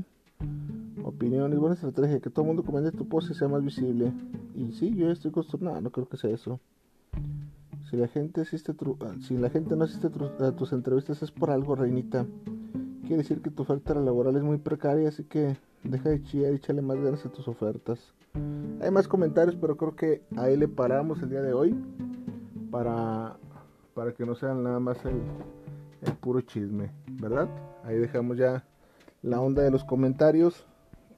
Opiniones, 1.03 1.59
buena 1.59 1.75
estrategia. 1.75 2.21
Que 2.21 2.29
todo 2.29 2.43
el 2.43 2.47
mundo 2.47 2.63
comente 2.63 2.93
tu 2.93 3.05
post 3.05 3.31
y 3.31 3.33
sea 3.33 3.49
más 3.49 3.61
visible. 3.65 4.13
Y 4.55 4.71
sí, 4.71 4.95
yo 4.95 5.11
estoy 5.11 5.31
acostumbrado. 5.31 5.81
No, 5.81 5.89
creo 5.89 6.07
que 6.07 6.15
sea 6.15 6.29
eso. 6.29 6.61
Si 7.89 7.97
la 7.97 8.07
gente 8.07 8.39
asiste, 8.39 8.73
ah, 9.01 9.15
si 9.19 9.35
la 9.35 9.49
gente 9.49 9.75
no 9.75 9.83
asiste 9.83 10.07
a 10.07 10.51
tus 10.53 10.71
entrevistas 10.71 11.21
es 11.21 11.31
por 11.31 11.51
algo, 11.51 11.75
reinita. 11.75 12.25
Quiere 13.01 13.17
decir 13.17 13.41
que 13.41 13.49
tu 13.49 13.63
oferta 13.63 13.93
laboral 13.93 14.37
es 14.37 14.43
muy 14.43 14.57
precaria, 14.57 15.09
así 15.09 15.25
que 15.25 15.57
deja 15.83 16.07
de 16.07 16.23
chillar 16.23 16.53
y 16.53 16.55
échale 16.55 16.81
más 16.81 16.97
ganas 16.97 17.25
a 17.25 17.29
tus 17.29 17.45
ofertas. 17.49 17.99
Hay 18.79 18.91
más 18.91 19.09
comentarios, 19.09 19.57
pero 19.59 19.75
creo 19.75 19.97
que 19.97 20.21
ahí 20.37 20.55
le 20.55 20.69
paramos 20.69 21.21
el 21.21 21.29
día 21.29 21.41
de 21.41 21.51
hoy 21.51 21.75
para, 22.71 23.37
para 23.93 24.13
que 24.13 24.25
no 24.25 24.35
sean 24.35 24.63
nada 24.63 24.79
más 24.79 25.03
el, 25.05 25.21
el 26.01 26.13
puro 26.13 26.41
chisme, 26.41 26.91
¿verdad? 27.21 27.49
Ahí 27.83 27.97
dejamos 27.97 28.37
ya 28.37 28.65
la 29.21 29.41
onda 29.41 29.63
de 29.63 29.71
los 29.71 29.83
comentarios 29.83 30.65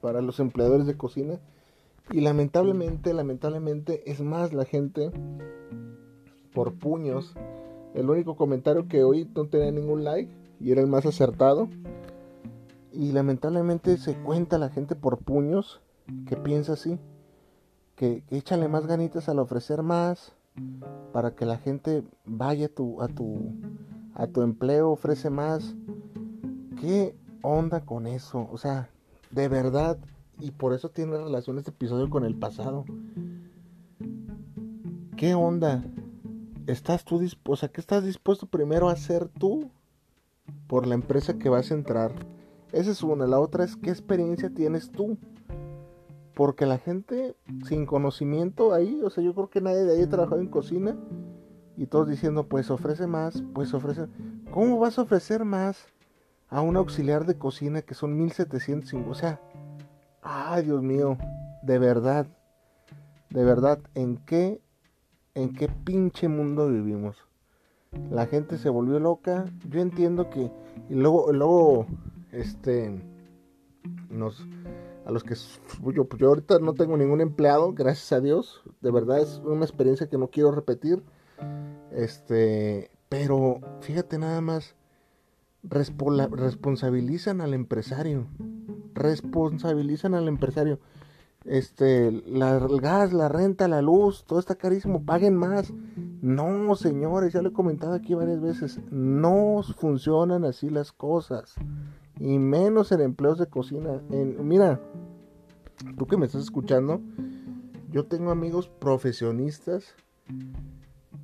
para 0.00 0.20
los 0.20 0.40
empleadores 0.40 0.86
de 0.86 0.96
cocina. 0.96 1.38
Y 2.10 2.20
lamentablemente, 2.20 3.14
lamentablemente 3.14 4.10
es 4.10 4.20
más 4.20 4.52
la 4.52 4.64
gente 4.64 5.10
por 6.52 6.74
puños. 6.74 7.34
El 7.94 8.10
único 8.10 8.36
comentario 8.36 8.88
que 8.88 9.04
hoy 9.04 9.30
no 9.34 9.46
tenía 9.46 9.70
ningún 9.70 10.04
like 10.04 10.32
y 10.60 10.72
era 10.72 10.80
el 10.80 10.88
más 10.88 11.06
acertado. 11.06 11.68
Y 12.92 13.12
lamentablemente 13.12 13.96
se 13.96 14.14
cuenta 14.14 14.58
la 14.58 14.68
gente 14.68 14.94
por 14.94 15.18
puños 15.18 15.80
que 16.26 16.36
piensa 16.36 16.74
así. 16.74 16.98
Que, 17.94 18.24
échale 18.30 18.68
más 18.68 18.86
ganitas 18.86 19.28
al 19.28 19.38
ofrecer 19.38 19.82
más 19.82 20.34
para 21.12 21.34
que 21.34 21.46
la 21.46 21.58
gente 21.58 22.04
vaya 22.24 22.66
a 22.66 22.68
tu, 22.68 23.02
a 23.02 23.08
tu, 23.08 23.54
a 24.14 24.26
tu 24.26 24.42
empleo, 24.42 24.90
ofrece 24.90 25.30
más. 25.30 25.74
¿Qué 26.80 27.16
onda 27.42 27.80
con 27.80 28.06
eso? 28.06 28.48
O 28.50 28.58
sea, 28.58 28.90
de 29.30 29.48
verdad, 29.48 29.98
y 30.38 30.50
por 30.50 30.72
eso 30.72 30.90
tiene 30.90 31.16
relación 31.16 31.58
este 31.58 31.70
episodio 31.70 32.10
con 32.10 32.24
el 32.24 32.36
pasado. 32.36 32.84
¿Qué 35.16 35.34
onda? 35.34 35.84
¿Estás 36.66 37.04
tú 37.04 37.18
dispuesto? 37.18 37.52
O 37.52 37.56
sea, 37.56 37.68
¿qué 37.68 37.80
estás 37.80 38.04
dispuesto 38.04 38.46
primero 38.46 38.88
a 38.88 38.92
hacer 38.92 39.28
tú 39.28 39.70
por 40.66 40.86
la 40.86 40.94
empresa 40.94 41.38
que 41.38 41.48
vas 41.48 41.70
a 41.70 41.74
entrar. 41.74 42.12
Esa 42.72 42.90
es 42.90 43.02
una. 43.02 43.26
La 43.26 43.40
otra 43.40 43.64
es 43.64 43.76
qué 43.76 43.90
experiencia 43.90 44.50
tienes 44.50 44.90
tú. 44.90 45.18
Porque 46.34 46.66
la 46.66 46.78
gente 46.78 47.36
sin 47.66 47.86
conocimiento 47.86 48.72
ahí, 48.72 49.00
o 49.04 49.10
sea, 49.10 49.22
yo 49.22 49.34
creo 49.34 49.50
que 49.50 49.60
nadie 49.60 49.84
de 49.84 49.94
ahí 49.94 50.02
ha 50.02 50.08
trabajado 50.08 50.40
en 50.40 50.48
cocina. 50.48 50.96
Y 51.76 51.86
todos 51.86 52.08
diciendo, 52.08 52.48
pues 52.48 52.70
ofrece 52.70 53.06
más, 53.06 53.42
pues 53.54 53.72
ofrece... 53.74 54.06
¿Cómo 54.50 54.78
vas 54.78 54.98
a 54.98 55.02
ofrecer 55.02 55.44
más 55.44 55.86
a 56.48 56.60
un 56.60 56.76
auxiliar 56.76 57.24
de 57.24 57.38
cocina 57.38 57.82
que 57.82 57.94
son 57.94 58.16
1705? 58.16 59.10
O 59.10 59.14
sea, 59.14 59.40
ay 60.22 60.64
Dios 60.64 60.82
mío, 60.82 61.16
de 61.62 61.78
verdad, 61.78 62.26
de 63.30 63.44
verdad, 63.44 63.78
¿en 63.94 64.18
qué, 64.18 64.60
en 65.34 65.54
qué 65.54 65.68
pinche 65.68 66.28
mundo 66.28 66.68
vivimos? 66.68 67.16
la 68.10 68.26
gente 68.26 68.58
se 68.58 68.68
volvió 68.68 68.98
loca. 68.98 69.46
Yo 69.68 69.80
entiendo 69.80 70.30
que 70.30 70.50
y 70.88 70.94
luego 70.94 71.32
luego 71.32 71.86
este 72.32 73.02
nos 74.10 74.46
a 75.04 75.10
los 75.10 75.24
que 75.24 75.34
yo, 75.92 76.08
yo 76.16 76.28
ahorita 76.28 76.58
no 76.58 76.74
tengo 76.74 76.96
ningún 76.96 77.20
empleado, 77.20 77.72
gracias 77.72 78.12
a 78.12 78.20
Dios, 78.20 78.62
de 78.80 78.90
verdad 78.90 79.20
es 79.20 79.40
una 79.44 79.64
experiencia 79.64 80.08
que 80.08 80.18
no 80.18 80.28
quiero 80.28 80.52
repetir. 80.52 81.02
Este, 81.90 82.90
pero 83.08 83.60
fíjate 83.80 84.18
nada 84.18 84.40
más 84.40 84.74
responsabilizan 85.62 87.40
al 87.40 87.54
empresario. 87.54 88.26
Responsabilizan 88.94 90.14
al 90.14 90.28
empresario 90.28 90.78
este, 91.44 92.12
la, 92.26 92.56
el 92.56 92.80
gas, 92.80 93.12
la 93.12 93.28
renta, 93.28 93.68
la 93.68 93.82
luz, 93.82 94.24
todo 94.24 94.38
está 94.38 94.54
carísimo, 94.54 95.04
paguen 95.04 95.36
más. 95.36 95.72
No, 96.20 96.74
señores, 96.76 97.32
ya 97.32 97.42
lo 97.42 97.48
he 97.50 97.52
comentado 97.52 97.94
aquí 97.94 98.14
varias 98.14 98.40
veces, 98.40 98.80
no 98.90 99.62
funcionan 99.76 100.44
así 100.44 100.70
las 100.70 100.92
cosas. 100.92 101.54
Y 102.18 102.38
menos 102.38 102.92
en 102.92 103.00
empleos 103.00 103.38
de 103.38 103.46
cocina. 103.46 104.00
En, 104.10 104.46
mira, 104.46 104.80
tú 105.96 106.06
que 106.06 106.16
me 106.16 106.26
estás 106.26 106.42
escuchando, 106.42 107.00
yo 107.90 108.06
tengo 108.06 108.30
amigos 108.30 108.68
profesionistas 108.68 109.94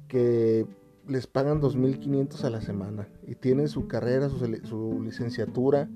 que 0.09 0.66
les 1.07 1.26
pagan 1.26 1.61
2.500 1.61 2.45
a 2.45 2.50
la 2.50 2.61
semana 2.61 3.09
y 3.26 3.35
tienen 3.35 3.68
su 3.68 3.87
carrera, 3.87 4.28
su, 4.28 4.38
su 4.64 5.02
licenciatura 5.02 5.88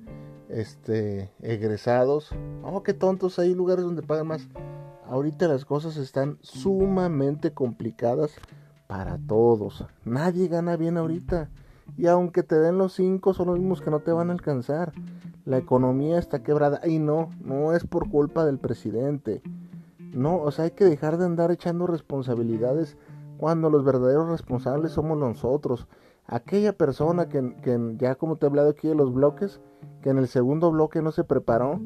este, 0.48 1.30
egresados. 1.40 2.30
Oh, 2.62 2.82
qué 2.82 2.94
tontos, 2.94 3.38
hay 3.38 3.54
lugares 3.54 3.84
donde 3.84 4.02
pagan 4.02 4.28
más. 4.28 4.48
Ahorita 5.06 5.48
las 5.48 5.64
cosas 5.64 5.96
están 5.96 6.38
sumamente 6.42 7.52
complicadas 7.52 8.32
para 8.86 9.18
todos. 9.18 9.84
Nadie 10.04 10.48
gana 10.48 10.76
bien 10.76 10.96
ahorita. 10.96 11.50
Y 11.96 12.06
aunque 12.06 12.42
te 12.42 12.58
den 12.58 12.78
los 12.78 12.94
cinco, 12.94 13.34
son 13.34 13.48
los 13.48 13.58
mismos 13.58 13.80
que 13.80 13.90
no 13.90 14.00
te 14.00 14.12
van 14.12 14.30
a 14.30 14.32
alcanzar. 14.32 14.92
La 15.44 15.58
economía 15.58 16.18
está 16.18 16.42
quebrada. 16.42 16.80
Y 16.86 16.98
no, 16.98 17.30
no 17.42 17.74
es 17.74 17.86
por 17.86 18.08
culpa 18.08 18.44
del 18.44 18.58
presidente. 18.58 19.42
No, 20.12 20.36
o 20.36 20.50
sea, 20.50 20.66
hay 20.66 20.70
que 20.72 20.84
dejar 20.84 21.18
de 21.18 21.24
andar 21.24 21.50
echando 21.50 21.86
responsabilidades 21.86 22.96
cuando 23.38 23.70
los 23.70 23.84
verdaderos 23.84 24.28
responsables 24.28 24.92
somos 24.92 25.18
nosotros. 25.18 25.88
Aquella 26.26 26.76
persona 26.76 27.28
que, 27.28 27.96
ya 27.98 28.14
como 28.14 28.36
te 28.36 28.46
he 28.46 28.48
hablado 28.48 28.70
aquí 28.70 28.88
de 28.88 28.94
los 28.94 29.12
bloques, 29.12 29.60
que 30.00 30.10
en 30.10 30.18
el 30.18 30.28
segundo 30.28 30.70
bloque 30.70 31.02
no 31.02 31.12
se 31.12 31.24
preparó 31.24 31.80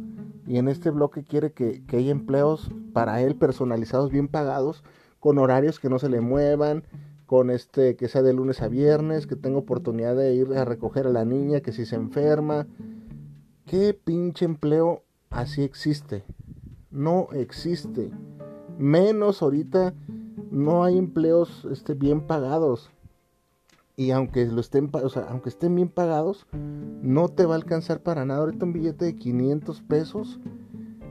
y 0.47 0.59
en 0.59 0.69
este 0.69 0.91
bloque 0.91 1.25
quiere 1.25 1.53
que, 1.53 1.85
que 1.87 1.97
haya 1.97 2.11
empleos 2.11 2.71
para 2.93 3.23
él 3.23 3.37
personalizados, 3.37 4.11
bien 4.11 4.29
pagados, 4.29 4.85
con 5.19 5.39
horarios 5.39 5.81
que 5.81 5.89
no 5.89 5.99
se 5.99 6.09
le 6.09 6.21
muevan, 6.21 6.85
con 7.27 7.51
este 7.51 7.97
que 7.97 8.09
sea 8.09 8.23
de 8.23 8.33
lunes 8.33 8.63
a 8.63 8.69
viernes, 8.69 9.27
que 9.27 9.37
tenga 9.37 9.59
oportunidad 9.59 10.17
de 10.17 10.35
ir 10.35 10.55
a 10.55 10.65
recoger 10.65 11.07
a 11.07 11.11
la 11.11 11.25
niña, 11.25 11.61
que 11.61 11.73
si 11.73 11.85
se 11.85 11.97
enferma. 11.97 12.67
¿Qué 13.67 13.95
pinche 13.95 14.45
empleo 14.45 15.03
así 15.31 15.63
existe? 15.63 16.25
No 16.91 17.29
existe. 17.33 18.11
Menos 18.79 19.43
ahorita 19.43 19.93
no 20.51 20.85
hay 20.85 20.99
empleos 20.99 21.67
este, 21.71 21.95
bien 21.95 22.21
pagados. 22.21 22.91
Y 23.97 24.11
aunque 24.11 24.45
lo 24.47 24.61
estén, 24.61 24.91
o 24.93 25.09
sea, 25.09 25.25
aunque 25.31 25.49
estén 25.49 25.75
bien 25.75 25.89
pagados, 25.89 26.47
no 27.03 27.29
te 27.29 27.47
va 27.47 27.55
a 27.55 27.57
alcanzar 27.57 28.03
para 28.03 28.25
nada. 28.25 28.41
Ahorita 28.41 28.67
un 28.67 28.73
billete 28.73 29.07
de 29.07 29.17
500 29.17 29.81
pesos 29.83 30.39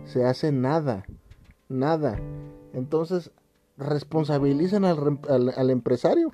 se 0.06 0.24
hace 0.24 0.52
nada. 0.52 1.04
Nada. 1.68 2.20
Entonces, 2.74 3.32
responsabilicen 3.78 4.86
al, 4.86 5.70
empresario 5.70 6.32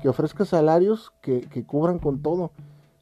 que 0.00 0.08
ofrezca 0.08 0.44
salarios 0.44 1.12
que, 1.20 1.64
cubran 1.66 1.98
con 1.98 2.22
todo. 2.22 2.52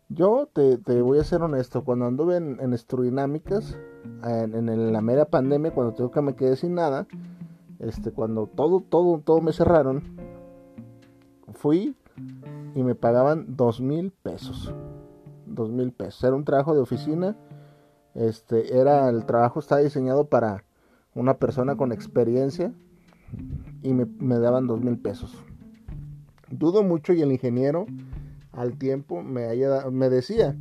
Yo 0.09 0.49
te, 0.53 0.77
voy 1.03 1.19
a 1.19 1.25
ser 1.25 1.43
honesto, 1.43 1.85
cuando 1.85 2.07
anduve 2.07 2.37
en, 2.37 2.59
en 2.61 2.73
estrodinámicas, 2.73 3.77
en, 4.25 4.93
la 4.93 5.01
mera 5.01 5.27
pandemia, 5.27 5.73
cuando 5.73 5.95
tengo 5.95 6.11
que 6.11 6.23
me 6.23 6.35
quedé 6.35 6.57
sin 6.57 6.75
nada, 6.75 7.07
este, 7.79 8.13
cuando 8.13 8.47
todo, 8.47 8.81
todo, 8.81 9.21
todo 9.21 9.41
me 9.41 9.53
cerraron, 9.53 10.03
fui 11.55 11.97
y 12.75 12.83
me 12.83 12.95
pagaban 12.95 13.57
dos 13.57 13.81
mil 13.81 14.11
pesos. 14.11 14.75
Dos 15.47 15.71
mil 15.71 15.93
pesos. 15.93 16.25
Era 16.25 16.35
un 16.35 16.45
trabajo 16.45 16.75
de 16.75 16.81
oficina. 16.81 17.37
Este, 18.15 18.79
era, 18.79 19.09
el 19.09 19.27
trabajo 19.27 19.61
estaba 19.61 19.81
diseñado 19.81 20.27
para 20.27 20.65
una 21.15 21.35
persona 21.35 21.77
con 21.77 21.93
experiencia 21.93 22.73
y 23.83 23.93
me, 23.93 24.39
daban 24.39 24.67
dos 24.67 24.81
mil 24.81 24.99
pesos. 24.99 25.37
Dudo 26.51 26.83
mucho 26.83 27.13
y 27.13 27.23
el 27.23 27.33
ingeniero 27.33 27.87
al 28.53 28.77
tiempo 28.79 29.23
me, 29.23 29.45
haya, 29.45 29.91
me 29.91 30.09
decía 30.09 30.57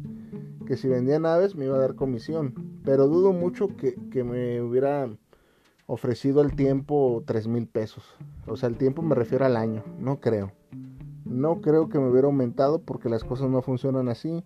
que 0.66 0.78
si 0.78 0.88
vendía 0.88 1.20
naves 1.20 1.56
me 1.56 1.66
iba 1.66 1.76
a 1.76 1.80
dar 1.80 1.96
comisión, 1.96 2.80
pero 2.84 3.08
dudo 3.08 3.34
mucho 3.34 3.76
que, 3.76 3.96
que 4.12 4.24
me 4.24 4.62
hubiera 4.62 5.10
ofrecido 5.86 6.42
el 6.42 6.56
tiempo 6.56 7.24
tres 7.26 7.48
mil 7.48 7.68
pesos. 7.68 8.04
O 8.48 8.56
sea, 8.56 8.70
el 8.70 8.78
tiempo 8.78 9.02
me 9.02 9.16
refiero 9.16 9.46
al 9.46 9.58
año, 9.58 9.84
no 10.00 10.20
creo. 10.20 10.52
No 11.26 11.62
creo 11.62 11.90
que 11.90 12.00
me 12.00 12.10
hubiera 12.10 12.28
aumentado 12.28 12.82
porque 12.82 13.10
las 13.10 13.24
cosas 13.24 13.50
no 13.50 13.62
funcionan 13.62 14.10
así. 14.10 14.44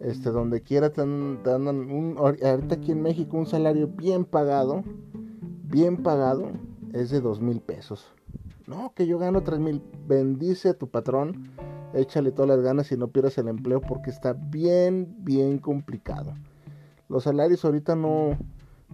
Este, 0.00 0.30
donde 0.30 0.60
quiera 0.60 0.90
te 0.90 1.00
dan, 1.00 1.68
un, 1.68 2.16
ahorita 2.18 2.74
aquí 2.74 2.92
en 2.92 3.00
México 3.00 3.36
un 3.36 3.46
salario 3.46 3.86
bien 3.86 4.24
pagado, 4.24 4.82
bien 5.62 6.02
pagado, 6.02 6.50
es 6.94 7.10
de 7.10 7.20
dos 7.20 7.40
mil 7.40 7.60
pesos. 7.60 8.06
No, 8.66 8.92
que 8.94 9.06
yo 9.06 9.18
gano 9.18 9.42
tres 9.42 9.58
mil. 9.58 9.82
Bendice 10.06 10.70
a 10.70 10.74
tu 10.74 10.88
patrón, 10.88 11.50
échale 11.92 12.30
todas 12.30 12.48
las 12.56 12.64
ganas 12.64 12.90
y 12.92 12.96
no 12.96 13.08
pierdas 13.08 13.36
el 13.36 13.48
empleo 13.48 13.80
porque 13.80 14.10
está 14.10 14.32
bien, 14.32 15.16
bien 15.18 15.58
complicado. 15.58 16.32
Los 17.08 17.24
salarios 17.24 17.64
ahorita 17.64 17.96
no, 17.96 18.38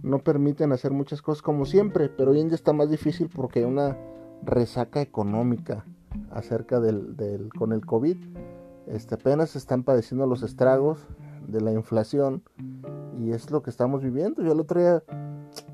no 0.01 0.19
permiten 0.19 0.71
hacer 0.71 0.91
muchas 0.91 1.21
cosas 1.21 1.43
como 1.43 1.65
siempre, 1.65 2.09
pero 2.09 2.31
hoy 2.31 2.41
en 2.41 2.47
día 2.47 2.55
está 2.55 2.73
más 2.73 2.89
difícil 2.89 3.29
porque 3.33 3.59
hay 3.59 3.65
una 3.65 3.97
resaca 4.43 4.99
económica 5.01 5.85
acerca 6.31 6.79
del, 6.79 7.15
del 7.15 7.53
con 7.53 7.71
el 7.71 7.85
COVID. 7.85 8.17
Este, 8.87 9.15
apenas 9.15 9.55
están 9.55 9.83
padeciendo 9.83 10.25
los 10.25 10.41
estragos 10.41 11.07
de 11.47 11.61
la 11.61 11.71
inflación 11.71 12.41
y 13.19 13.31
es 13.31 13.51
lo 13.51 13.61
que 13.61 13.69
estamos 13.69 14.01
viviendo. 14.01 14.41
Yo 14.41 14.53
el 14.53 14.59
otro 14.59 14.81
día 14.81 15.03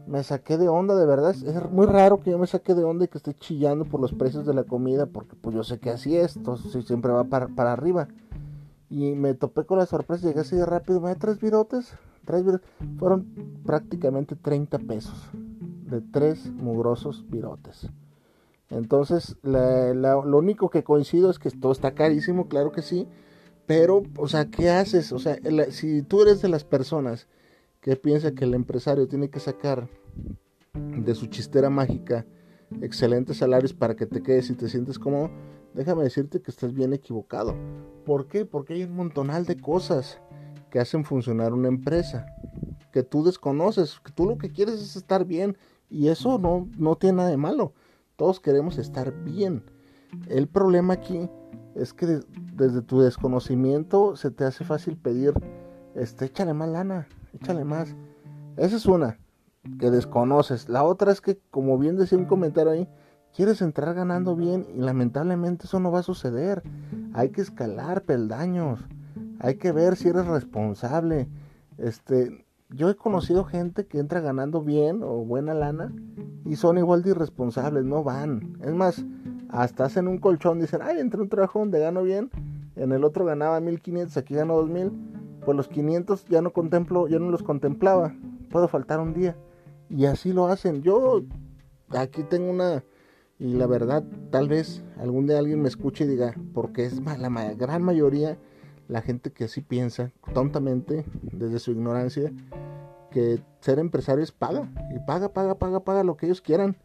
me 0.07 0.23
saqué 0.23 0.57
de 0.57 0.69
onda, 0.69 0.95
de 0.95 1.05
verdad. 1.05 1.31
Es 1.31 1.71
muy 1.71 1.85
raro 1.85 2.19
que 2.19 2.31
yo 2.31 2.37
me 2.37 2.47
saque 2.47 2.73
de 2.73 2.83
onda 2.83 3.05
y 3.05 3.07
que 3.07 3.17
esté 3.17 3.33
chillando 3.33 3.85
por 3.85 3.99
los 3.99 4.13
precios 4.13 4.45
de 4.45 4.53
la 4.53 4.63
comida, 4.63 5.05
porque 5.05 5.35
pues 5.39 5.55
yo 5.55 5.63
sé 5.63 5.79
que 5.79 5.89
así 5.89 6.15
es, 6.15 6.39
siempre 6.85 7.11
va 7.11 7.25
para, 7.25 7.47
para 7.47 7.73
arriba. 7.73 8.07
Y 8.89 9.13
me 9.13 9.33
topé 9.33 9.65
con 9.65 9.77
la 9.77 9.85
sorpresa, 9.85 10.27
llegué 10.27 10.39
así 10.39 10.55
de 10.55 10.65
rápido, 10.65 11.01
me 11.01 11.13
tres 11.15 11.39
virotes, 11.39 11.93
tres 12.25 12.43
virotes. 12.43 12.67
Fueron 12.97 13.27
prácticamente 13.65 14.35
30 14.35 14.79
pesos 14.79 15.29
de 15.89 16.01
tres 16.01 16.51
mugrosos 16.53 17.25
virotes. 17.29 17.89
Entonces, 18.69 19.37
lo 19.43 20.37
único 20.37 20.69
que 20.69 20.83
coincido 20.83 21.29
es 21.29 21.39
que 21.39 21.49
todo 21.51 21.71
está 21.71 21.91
carísimo, 21.91 22.47
claro 22.47 22.71
que 22.71 22.81
sí, 22.81 23.07
pero, 23.65 24.03
o 24.17 24.27
sea, 24.27 24.49
¿qué 24.49 24.69
haces? 24.69 25.11
O 25.11 25.19
sea, 25.19 25.37
si 25.71 26.01
tú 26.01 26.21
eres 26.21 26.41
de 26.41 26.49
las 26.49 26.63
personas 26.63 27.27
que 27.87 27.95
piensa 27.95 28.33
que 28.33 28.43
el 28.43 28.53
empresario 28.53 29.07
tiene 29.07 29.29
que 29.29 29.39
sacar 29.39 29.87
de 30.73 31.15
su 31.15 31.27
chistera 31.27 31.69
mágica 31.69 32.25
excelentes 32.81 33.37
salarios 33.37 33.73
para 33.73 33.95
que 33.95 34.05
te 34.05 34.21
quedes 34.21 34.49
y 34.49 34.55
te 34.55 34.67
sientes 34.67 34.99
cómodo, 34.99 35.31
déjame 35.73 36.03
decirte 36.03 36.41
que 36.41 36.51
estás 36.51 36.73
bien 36.73 36.91
equivocado. 36.91 37.55
¿Por 38.05 38.27
qué? 38.27 38.43
Porque 38.43 38.73
hay 38.73 38.83
un 38.83 38.93
montonal 38.93 39.45
de 39.45 39.55
cosas 39.55 40.19
que 40.69 40.81
hacen 40.81 41.05
funcionar 41.05 41.53
una 41.53 41.69
empresa, 41.69 42.25
que 42.91 43.03
tú 43.03 43.23
desconoces, 43.23 44.01
que 44.01 44.11
tú 44.11 44.25
lo 44.25 44.37
que 44.37 44.51
quieres 44.51 44.81
es 44.81 44.97
estar 44.97 45.23
bien 45.23 45.57
y 45.89 46.09
eso 46.09 46.39
no, 46.39 46.67
no 46.77 46.97
tiene 46.97 47.19
nada 47.19 47.29
de 47.29 47.37
malo. 47.37 47.71
Todos 48.17 48.41
queremos 48.41 48.77
estar 48.77 49.13
bien. 49.23 49.63
El 50.27 50.49
problema 50.49 50.95
aquí 50.95 51.29
es 51.73 51.93
que 51.93 52.19
desde 52.53 52.81
tu 52.81 52.99
desconocimiento 52.99 54.17
se 54.17 54.29
te 54.29 54.43
hace 54.43 54.65
fácil 54.65 54.97
pedir, 54.97 55.33
este, 55.95 56.25
échale 56.25 56.53
más 56.53 56.67
lana, 56.67 57.07
échale 57.33 57.63
más. 57.63 57.95
Esa 58.57 58.75
es 58.75 58.85
una 58.85 59.17
que 59.79 59.91
desconoces. 59.91 60.69
La 60.69 60.83
otra 60.83 61.11
es 61.11 61.21
que, 61.21 61.39
como 61.51 61.77
bien 61.77 61.97
decía 61.97 62.17
un 62.17 62.25
comentario 62.25 62.71
ahí, 62.71 62.87
quieres 63.35 63.61
entrar 63.61 63.93
ganando 63.93 64.35
bien 64.35 64.65
y 64.75 64.79
lamentablemente 64.79 65.65
eso 65.65 65.79
no 65.79 65.91
va 65.91 65.99
a 65.99 66.03
suceder. 66.03 66.63
Hay 67.13 67.29
que 67.29 67.41
escalar 67.41 68.03
peldaños. 68.03 68.79
Hay 69.39 69.55
que 69.55 69.71
ver 69.71 69.95
si 69.95 70.09
eres 70.09 70.25
responsable. 70.25 71.27
Este, 71.77 72.45
yo 72.69 72.89
he 72.89 72.95
conocido 72.95 73.43
gente 73.43 73.85
que 73.85 73.99
entra 73.99 74.21
ganando 74.21 74.61
bien 74.63 75.03
o 75.03 75.23
buena 75.23 75.53
lana 75.53 75.93
y 76.45 76.55
son 76.55 76.77
igual 76.77 77.03
de 77.03 77.11
irresponsables, 77.11 77.83
no 77.83 78.03
van. 78.03 78.57
Es 78.63 78.73
más, 78.73 79.05
hasta 79.49 79.85
hacen 79.85 80.07
un 80.07 80.17
colchón, 80.17 80.59
dicen, 80.59 80.81
ay, 80.81 80.99
entré 80.99 81.21
un 81.21 81.29
trabajo 81.29 81.59
donde 81.59 81.79
gano 81.79 82.03
bien, 82.03 82.31
en 82.75 82.91
el 82.91 83.03
otro 83.03 83.25
ganaba 83.25 83.59
1500, 83.59 84.17
aquí 84.17 84.33
gano 84.33 84.55
2000 84.55 85.16
pues 85.47 85.55
los 85.55 85.69
500 85.69 86.25
ya 86.25 86.41
no 86.41 86.51
contemplo, 86.51 87.07
ya 87.07 87.19
no 87.19 87.31
los 87.31 87.41
contemplaba, 87.41 88.13
puedo 88.51 88.67
faltar 88.67 88.99
un 88.99 89.13
día. 89.13 89.37
Y 89.89 90.03
así 90.03 90.33
lo 90.33 90.47
hacen. 90.47 90.81
Yo 90.81 91.21
aquí 91.91 92.23
tengo 92.23 92.51
una, 92.51 92.83
y 93.39 93.53
la 93.53 93.65
verdad, 93.65 94.03
tal 94.29 94.49
vez 94.49 94.83
algún 94.97 95.25
día 95.25 95.39
alguien 95.39 95.61
me 95.61 95.69
escuche 95.69 96.03
y 96.03 96.07
diga, 96.07 96.35
porque 96.53 96.83
es 96.83 96.99
la 96.99 97.53
gran 97.53 97.81
mayoría 97.81 98.37
la 98.89 99.01
gente 99.01 99.31
que 99.31 99.45
así 99.45 99.61
piensa, 99.61 100.11
tontamente, 100.33 101.05
desde 101.21 101.59
su 101.59 101.71
ignorancia, 101.71 102.33
que 103.09 103.39
ser 103.61 103.79
empresario 103.79 104.25
es 104.25 104.33
paga, 104.33 104.69
y 104.93 104.99
paga, 104.99 105.31
paga, 105.31 105.57
paga, 105.57 105.79
paga 105.79 106.03
lo 106.03 106.17
que 106.17 106.25
ellos 106.25 106.41
quieran. 106.41 106.75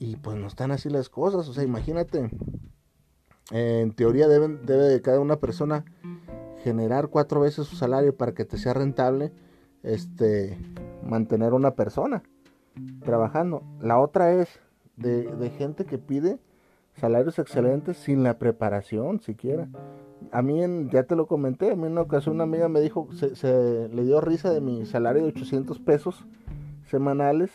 Y 0.00 0.16
pues 0.16 0.36
no 0.36 0.48
están 0.48 0.72
así 0.72 0.90
las 0.90 1.08
cosas, 1.08 1.48
o 1.48 1.52
sea, 1.52 1.62
imagínate, 1.62 2.30
en 3.52 3.92
teoría 3.92 4.26
deben, 4.26 4.66
debe 4.66 5.00
cada 5.02 5.20
una 5.20 5.36
persona 5.36 5.84
generar 6.62 7.08
cuatro 7.08 7.40
veces 7.40 7.66
su 7.66 7.76
salario 7.76 8.16
para 8.16 8.32
que 8.32 8.44
te 8.44 8.56
sea 8.56 8.74
rentable 8.74 9.32
este 9.82 10.58
mantener 11.04 11.52
una 11.52 11.72
persona 11.72 12.22
trabajando. 13.04 13.62
La 13.80 13.98
otra 13.98 14.32
es 14.32 14.60
de, 14.96 15.52
gente 15.58 15.84
que 15.84 15.98
pide 15.98 16.38
salarios 16.94 17.38
excelentes 17.38 17.96
sin 17.96 18.22
la 18.22 18.38
preparación 18.38 19.20
siquiera. 19.20 19.68
A 20.30 20.40
mí, 20.40 20.62
en, 20.62 20.88
ya 20.90 21.02
te 21.02 21.16
lo 21.16 21.26
comenté, 21.26 21.72
a 21.72 21.76
mí 21.76 21.86
en 21.86 21.92
una 21.92 22.02
ocasión 22.02 22.36
una 22.36 22.44
amiga 22.44 22.68
me 22.68 22.80
dijo, 22.80 23.08
se, 23.12 23.88
le 23.88 24.04
dio 24.04 24.20
risa 24.20 24.50
de 24.50 24.60
mi 24.60 24.86
salario 24.86 25.22
de 25.22 25.28
800 25.28 25.80
pesos 25.80 26.24
semanales. 26.86 27.50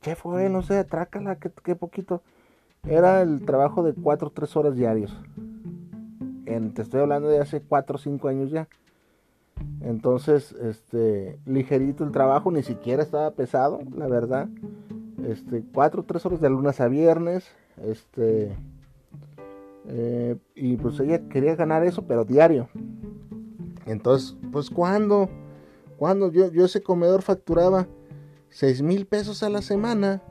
Che, 0.00 0.16
fue, 0.16 0.48
no 0.48 0.62
sé, 0.62 0.82
trácala, 0.84 1.36
qué, 1.36 1.50
qué 1.62 1.76
poquito. 1.76 2.22
Era 2.84 3.22
el 3.22 3.44
trabajo 3.44 3.82
de 3.82 3.92
4 3.92 4.28
o 4.28 4.30
3 4.30 4.56
horas 4.56 4.74
diarios 4.74 5.14
te 6.74 6.82
estoy 6.82 7.00
hablando 7.00 7.28
de 7.28 7.38
hace 7.38 7.60
4 7.60 7.96
o 7.96 7.98
5 7.98 8.28
años 8.28 8.50
ya. 8.50 8.68
Entonces, 9.80 10.52
este, 10.52 11.38
ligerito 11.46 12.04
el 12.04 12.12
trabajo, 12.12 12.50
ni 12.50 12.62
siquiera 12.62 13.02
estaba 13.02 13.30
pesado, 13.32 13.80
la 13.94 14.08
verdad. 14.08 14.48
Este, 15.26 15.62
4 15.72 16.00
o 16.00 16.04
3 16.04 16.26
horas 16.26 16.40
de 16.40 16.50
lunes 16.50 16.80
a 16.80 16.88
viernes. 16.88 17.48
Este, 17.84 18.56
eh, 19.86 20.36
y 20.54 20.76
pues 20.76 20.98
ella 21.00 21.28
quería 21.28 21.56
ganar 21.56 21.84
eso, 21.84 22.02
pero 22.06 22.24
diario. 22.24 22.68
Entonces, 23.86 24.36
pues 24.52 24.70
cuando, 24.70 25.28
cuando 25.98 26.30
yo, 26.30 26.50
yo 26.50 26.64
ese 26.64 26.82
comedor 26.82 27.22
facturaba 27.22 27.86
6 28.50 28.82
mil 28.82 29.06
pesos 29.06 29.42
a 29.42 29.48
la 29.48 29.62
semana, 29.62 30.22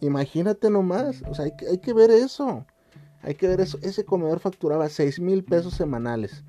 imagínate 0.00 0.70
nomás, 0.70 1.22
o 1.28 1.34
sea, 1.34 1.46
hay 1.46 1.56
que, 1.56 1.66
hay 1.68 1.78
que 1.78 1.92
ver 1.92 2.10
eso. 2.10 2.64
Hay 3.24 3.34
que 3.34 3.48
ver 3.48 3.60
eso. 3.60 3.78
Ese 3.82 4.04
comedor 4.04 4.38
facturaba 4.38 4.88
6 4.88 5.20
mil 5.20 5.44
pesos 5.44 5.74
semanales. 5.74 6.44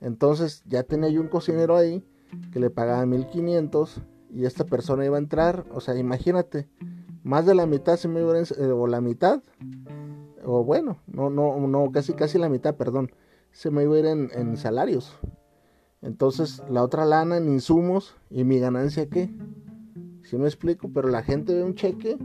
Entonces 0.00 0.62
ya 0.66 0.82
tenía 0.82 1.10
yo 1.10 1.20
un 1.20 1.28
cocinero 1.28 1.76
ahí 1.76 2.04
que 2.52 2.60
le 2.60 2.70
pagaba 2.70 3.04
1500 3.06 4.00
y 4.34 4.44
esta 4.44 4.64
persona 4.64 5.04
iba 5.04 5.16
a 5.16 5.20
entrar. 5.20 5.66
O 5.72 5.80
sea, 5.80 5.96
imagínate, 5.96 6.68
más 7.22 7.44
de 7.46 7.54
la 7.54 7.66
mitad 7.66 7.96
se 7.96 8.08
me 8.08 8.20
iba 8.20 8.34
a, 8.34 8.40
eh, 8.40 8.72
o 8.72 8.86
la 8.86 9.00
mitad, 9.00 9.42
o 10.44 10.64
bueno, 10.64 10.98
no, 11.06 11.28
no, 11.28 11.58
no, 11.66 11.90
casi, 11.90 12.12
casi 12.12 12.38
la 12.38 12.48
mitad, 12.48 12.76
perdón, 12.76 13.10
se 13.52 13.70
me 13.70 13.82
iba 13.82 13.96
a 13.96 13.98
ir 13.98 14.06
en, 14.06 14.56
salarios. 14.56 15.18
Entonces 16.02 16.62
la 16.70 16.82
otra 16.82 17.04
lana 17.04 17.38
en 17.38 17.48
insumos 17.48 18.16
y 18.30 18.44
mi 18.44 18.58
ganancia 18.58 19.08
qué. 19.08 19.30
Si 20.22 20.36
me 20.36 20.46
explico, 20.46 20.90
pero 20.92 21.08
la 21.08 21.22
gente 21.22 21.54
ve 21.54 21.62
un 21.62 21.74
cheque, 21.74 22.16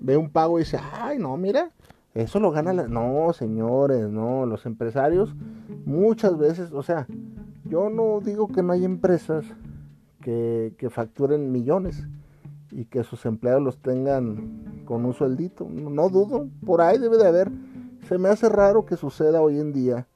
ve 0.00 0.16
un 0.16 0.30
pago 0.30 0.58
y 0.58 0.62
dice, 0.62 0.78
ay 0.92 1.18
no, 1.18 1.36
mira, 1.36 1.72
eso 2.14 2.40
lo 2.40 2.50
gana 2.50 2.72
la... 2.72 2.88
No, 2.88 3.32
señores, 3.32 4.08
no, 4.08 4.46
los 4.46 4.66
empresarios 4.66 5.34
muchas 5.84 6.36
veces, 6.36 6.72
o 6.72 6.82
sea, 6.82 7.06
yo 7.64 7.90
no 7.90 8.20
digo 8.20 8.48
que 8.48 8.62
no 8.62 8.72
hay 8.72 8.84
empresas 8.84 9.44
que, 10.20 10.74
que 10.78 10.90
facturen 10.90 11.52
millones 11.52 12.06
y 12.70 12.84
que 12.84 13.02
sus 13.04 13.24
empleados 13.26 13.62
los 13.62 13.78
tengan 13.78 14.82
con 14.84 15.04
un 15.04 15.14
sueldito. 15.14 15.68
No, 15.68 16.08
dudo, 16.08 16.48
por 16.64 16.80
ahí 16.80 16.98
debe 16.98 17.18
de 17.18 17.26
haber. 17.26 17.50
Se 18.08 18.18
me 18.18 18.28
hace 18.28 18.48
raro 18.48 18.84
que 18.84 18.96
suceda 18.96 19.40
hoy 19.40 19.58
en 19.58 19.72
día 19.72 20.06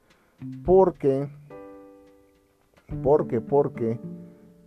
porque, 0.65 1.29
porque, 3.03 3.41
porque 3.41 3.99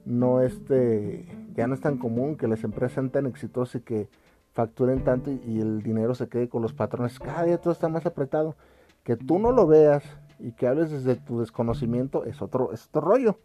no 0.06 0.42
este, 0.42 1.26
ya 1.56 1.68
no 1.68 1.74
es 1.74 1.82
tan 1.82 1.98
común 1.98 2.38
que 2.38 2.48
las 2.48 2.64
empresas 2.64 2.94
sean 2.94 3.10
tan 3.10 3.26
exitosas 3.26 3.82
y 3.82 3.84
que 3.84 4.08
facturen 4.56 5.04
tanto 5.04 5.32
y, 5.32 5.60
el 5.60 5.84
dinero 5.84 6.16
se 6.16 6.30
quede 6.30 6.48
con 6.48 6.62
los 6.62 6.74
patrones. 6.74 7.20
Cada 7.20 7.44
día 7.44 7.60
todo 7.60 7.74
está 7.74 7.90
más 7.90 8.06
apretado. 8.06 8.56
Que 9.04 9.18
tú 9.18 9.38
no 9.38 9.52
lo 9.52 9.68
veas 9.68 10.04
y 10.40 10.54
que 10.54 10.66
hables 10.66 10.90
desde 10.90 11.16
tu 11.16 11.42
desconocimiento 11.42 12.24
es 12.24 12.42
otro, 12.42 12.72
es 12.74 12.88
otro 12.88 13.02
rollo, 13.02 13.38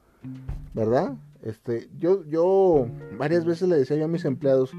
¿verdad? 0.72 1.16
Este, 1.42 1.90
yo, 1.98 2.24
yo 2.24 2.86
varias 3.18 3.44
veces 3.44 3.68
le 3.68 3.76
decía 3.76 3.96
yo 3.96 4.06
a 4.06 4.08
mis 4.08 4.24
empleados, 4.24 4.72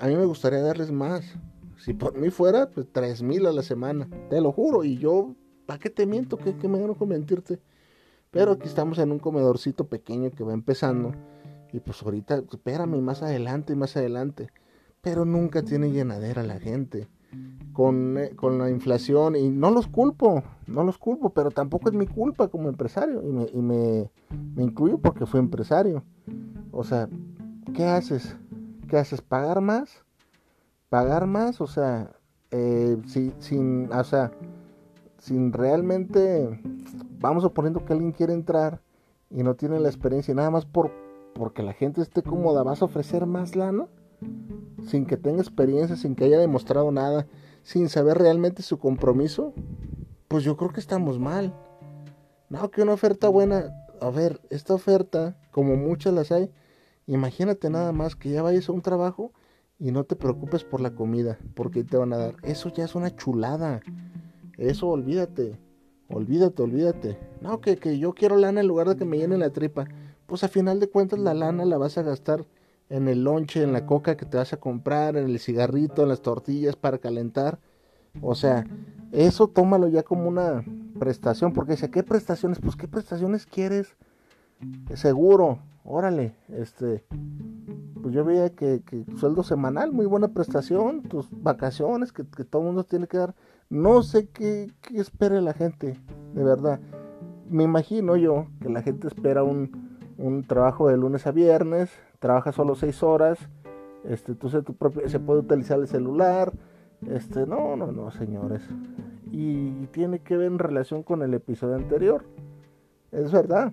a 0.00 0.06
mí 0.08 0.16
me 0.16 0.24
gustaría 0.24 0.60
darles 0.62 0.90
más. 0.90 1.36
Si 1.78 1.92
por 1.92 2.16
mí 2.16 2.30
fuera, 2.30 2.70
pues 2.70 2.86
tres 2.90 3.22
mil 3.22 3.46
a 3.46 3.52
la 3.52 3.62
semana, 3.62 4.08
te 4.30 4.40
lo 4.40 4.50
juro. 4.50 4.82
Y 4.82 4.96
yo, 4.96 5.34
¿para 5.66 5.78
qué 5.78 5.90
te 5.90 6.06
miento? 6.06 6.38
¿Qué, 6.38 6.54
me 6.68 6.80
gano 6.80 6.94
con 6.94 7.10
mentirte? 7.10 7.60
Pero 8.30 8.52
aquí 8.52 8.66
estamos 8.66 8.98
en 8.98 9.12
un 9.12 9.18
comedorcito 9.18 9.86
pequeño 9.86 10.30
que 10.30 10.42
va 10.42 10.54
empezando. 10.54 11.12
Y 11.72 11.80
pues 11.80 12.02
ahorita, 12.02 12.42
espérame, 12.50 13.00
más 13.02 13.22
adelante, 13.22 13.76
más 13.76 13.96
adelante 13.96 14.48
pero 15.06 15.24
nunca 15.24 15.62
tiene 15.62 15.92
llenadera 15.92 16.42
la 16.42 16.58
gente. 16.58 17.06
Con, 17.72 18.18
eh, 18.18 18.34
con, 18.34 18.58
la 18.58 18.70
inflación, 18.70 19.36
y 19.36 19.50
no 19.50 19.70
los 19.70 19.86
culpo, 19.86 20.42
no 20.66 20.82
los 20.82 20.98
culpo, 20.98 21.30
pero 21.30 21.52
tampoco 21.52 21.88
es 21.88 21.94
mi 21.94 22.08
culpa 22.08 22.48
como 22.48 22.68
empresario, 22.68 23.22
y 23.22 23.30
me, 23.30 23.46
y 23.52 23.62
me, 23.62 24.10
incluyo 24.56 24.98
porque 24.98 25.24
fui 25.24 25.38
empresario. 25.38 26.02
O 26.72 26.82
sea, 26.82 27.08
¿qué 27.72 27.84
haces? 27.84 28.36
¿Qué 28.88 28.96
haces? 28.96 29.22
¿Pagar 29.22 29.60
más? 29.60 30.04
¿Pagar 30.88 31.28
más? 31.28 31.60
O 31.60 31.68
sea, 31.68 32.10
eh, 32.50 32.96
sin, 33.38 33.92
o 33.92 34.02
sea, 34.02 34.32
sin 35.18 35.52
realmente, 35.52 36.60
vamos 37.20 37.44
suponiendo 37.44 37.84
que 37.84 37.92
alguien 37.92 38.10
quiere 38.10 38.32
entrar 38.32 38.80
y 39.30 39.44
no 39.44 39.54
tiene 39.54 39.78
la 39.78 39.88
experiencia, 39.88 40.34
nada 40.34 40.50
más 40.50 40.66
por, 40.66 40.90
porque 41.32 41.62
la 41.62 41.74
gente 41.74 42.02
esté 42.02 42.24
cómoda, 42.24 42.64
¿vas 42.64 42.82
a 42.82 42.86
ofrecer 42.86 43.26
más 43.26 43.54
lana? 43.54 43.86
Sin 44.86 45.06
que 45.06 45.16
tenga 45.16 45.42
experiencia, 45.42 45.96
sin 45.96 46.14
que 46.14 46.24
haya 46.24 46.38
demostrado 46.38 46.90
nada, 46.92 47.26
sin 47.62 47.88
saber 47.88 48.18
realmente 48.18 48.62
su 48.62 48.78
compromiso, 48.78 49.52
pues 50.28 50.44
yo 50.44 50.56
creo 50.56 50.72
que 50.72 50.80
estamos 50.80 51.18
mal. 51.18 51.54
No, 52.48 52.70
que 52.70 52.82
una 52.82 52.92
oferta 52.92 53.28
buena, 53.28 53.72
a 54.00 54.10
ver, 54.10 54.40
esta 54.50 54.74
oferta, 54.74 55.36
como 55.50 55.76
muchas 55.76 56.14
las 56.14 56.30
hay, 56.30 56.50
imagínate 57.06 57.70
nada 57.70 57.92
más 57.92 58.14
que 58.14 58.30
ya 58.30 58.42
vayas 58.42 58.68
a 58.68 58.72
un 58.72 58.82
trabajo 58.82 59.32
y 59.78 59.90
no 59.90 60.04
te 60.04 60.16
preocupes 60.16 60.64
por 60.64 60.80
la 60.80 60.94
comida, 60.94 61.38
porque 61.54 61.84
te 61.84 61.96
van 61.96 62.12
a 62.12 62.18
dar. 62.18 62.36
Eso 62.42 62.72
ya 62.72 62.84
es 62.84 62.94
una 62.94 63.14
chulada. 63.14 63.80
Eso 64.56 64.88
olvídate, 64.88 65.58
olvídate, 66.08 66.62
olvídate. 66.62 67.18
No, 67.40 67.60
que, 67.60 67.76
que 67.76 67.98
yo 67.98 68.14
quiero 68.14 68.36
lana 68.36 68.60
en 68.60 68.68
lugar 68.68 68.88
de 68.88 68.96
que 68.96 69.04
me 69.04 69.18
llenen 69.18 69.40
la 69.40 69.50
tripa. 69.50 69.86
Pues 70.26 70.44
a 70.44 70.48
final 70.48 70.80
de 70.80 70.88
cuentas 70.88 71.18
la 71.18 71.34
lana 71.34 71.64
la 71.64 71.78
vas 71.78 71.98
a 71.98 72.02
gastar 72.02 72.46
en 72.88 73.08
el 73.08 73.24
lonche, 73.24 73.62
en 73.62 73.72
la 73.72 73.86
coca 73.86 74.16
que 74.16 74.26
te 74.26 74.36
vas 74.36 74.52
a 74.52 74.58
comprar, 74.58 75.16
en 75.16 75.26
el 75.26 75.38
cigarrito, 75.38 76.02
en 76.02 76.08
las 76.08 76.22
tortillas 76.22 76.76
para 76.76 76.98
calentar. 76.98 77.58
O 78.22 78.34
sea, 78.34 78.64
eso 79.12 79.48
tómalo 79.48 79.88
ya 79.88 80.02
como 80.02 80.28
una 80.28 80.64
prestación, 80.98 81.52
porque 81.52 81.72
dice, 81.72 81.90
¿qué 81.90 82.02
prestaciones? 82.02 82.58
Pues 82.60 82.76
qué 82.76 82.88
prestaciones 82.88 83.46
quieres. 83.46 83.96
Seguro, 84.94 85.58
órale, 85.84 86.34
este, 86.48 87.04
pues 88.02 88.14
yo 88.14 88.24
veía 88.24 88.50
que, 88.50 88.82
que 88.84 89.04
sueldo 89.16 89.42
semanal, 89.42 89.92
muy 89.92 90.06
buena 90.06 90.28
prestación, 90.28 91.02
tus 91.02 91.28
vacaciones 91.30 92.12
que, 92.12 92.24
todo 92.24 92.62
el 92.62 92.66
mundo 92.66 92.84
tiene 92.84 93.06
que 93.06 93.18
dar. 93.18 93.34
No 93.68 94.02
sé 94.02 94.28
qué, 94.28 94.72
qué 94.80 94.98
espere 94.98 95.40
la 95.40 95.52
gente, 95.52 96.00
de 96.34 96.44
verdad. 96.44 96.80
Me 97.48 97.64
imagino 97.64 98.16
yo 98.16 98.46
que 98.60 98.68
la 98.68 98.82
gente 98.82 99.08
espera 99.08 99.42
un, 99.42 99.98
un 100.18 100.44
trabajo 100.44 100.88
de 100.88 100.96
lunes 100.96 101.26
a 101.26 101.32
viernes, 101.32 101.90
trabaja 102.26 102.50
solo 102.50 102.74
seis 102.74 103.04
horas, 103.04 103.38
este, 104.02 104.32
entonces 104.32 104.64
tu 104.64 104.74
propio, 104.74 105.08
se 105.08 105.20
puede 105.20 105.40
utilizar 105.40 105.78
el 105.78 105.86
celular, 105.86 106.52
este, 107.08 107.46
no, 107.46 107.76
no, 107.76 107.92
no, 107.92 108.10
señores. 108.10 108.62
Y 109.30 109.86
tiene 109.92 110.18
que 110.18 110.36
ver 110.36 110.48
en 110.48 110.58
relación 110.58 111.04
con 111.04 111.22
el 111.22 111.34
episodio 111.34 111.76
anterior. 111.76 112.24
Es 113.12 113.30
verdad. 113.30 113.72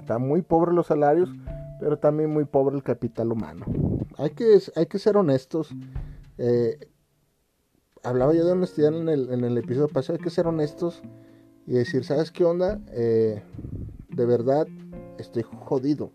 Está 0.00 0.18
muy 0.18 0.42
pobre 0.42 0.72
los 0.72 0.88
salarios, 0.88 1.30
pero 1.78 2.00
también 2.00 2.30
muy 2.30 2.46
pobre 2.46 2.74
el 2.74 2.82
capital 2.82 3.30
humano. 3.30 3.64
Hay 4.18 4.30
que, 4.30 4.58
hay 4.74 4.86
que 4.86 4.98
ser 4.98 5.16
honestos. 5.16 5.72
Eh, 6.38 6.80
hablaba 8.02 8.34
yo 8.34 8.44
de 8.44 8.52
honestidad 8.52 8.92
en 8.92 9.08
el, 9.08 9.32
en 9.32 9.44
el 9.44 9.56
episodio 9.56 9.86
pasado. 9.86 10.18
Hay 10.18 10.24
que 10.24 10.30
ser 10.30 10.48
honestos 10.48 11.00
y 11.64 11.74
decir, 11.74 12.02
¿sabes 12.02 12.32
qué 12.32 12.44
onda? 12.44 12.80
Eh, 12.88 13.40
de 14.08 14.26
verdad, 14.26 14.66
estoy 15.16 15.44
jodido. 15.44 16.10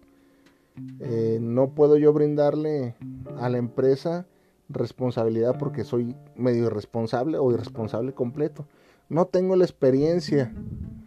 Eh, 0.99 1.39
no 1.41 1.71
puedo 1.71 1.97
yo 1.97 2.13
brindarle 2.13 2.95
a 3.39 3.49
la 3.49 3.57
empresa 3.57 4.25
responsabilidad 4.69 5.57
porque 5.57 5.83
soy 5.83 6.15
medio 6.35 6.67
irresponsable 6.67 7.37
o 7.37 7.51
irresponsable 7.51 8.13
completo. 8.13 8.65
No 9.09 9.25
tengo 9.25 9.55
la 9.55 9.65
experiencia. 9.65 10.53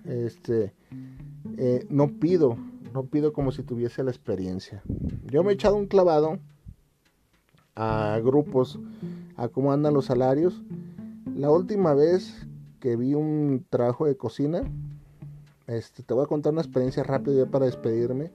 Este, 0.04 0.74
eh, 1.56 1.86
no 1.88 2.08
pido, 2.08 2.58
no 2.92 3.04
pido 3.04 3.32
como 3.32 3.52
si 3.52 3.62
tuviese 3.62 4.02
la 4.02 4.10
experiencia. 4.10 4.82
Yo 5.24 5.42
me 5.42 5.52
he 5.52 5.54
echado 5.54 5.76
un 5.76 5.86
clavado 5.86 6.38
a 7.74 8.20
grupos, 8.22 8.78
a 9.36 9.48
cómo 9.48 9.72
andan 9.72 9.94
los 9.94 10.06
salarios. 10.06 10.62
La 11.34 11.50
última 11.50 11.94
vez 11.94 12.46
que 12.80 12.96
vi 12.96 13.14
un 13.14 13.64
trabajo 13.70 14.06
de 14.06 14.16
cocina, 14.16 14.62
este, 15.66 16.02
te 16.02 16.12
voy 16.12 16.24
a 16.24 16.28
contar 16.28 16.52
una 16.52 16.62
experiencia 16.62 17.02
rápida 17.02 17.46
para 17.46 17.64
despedirme 17.64 18.30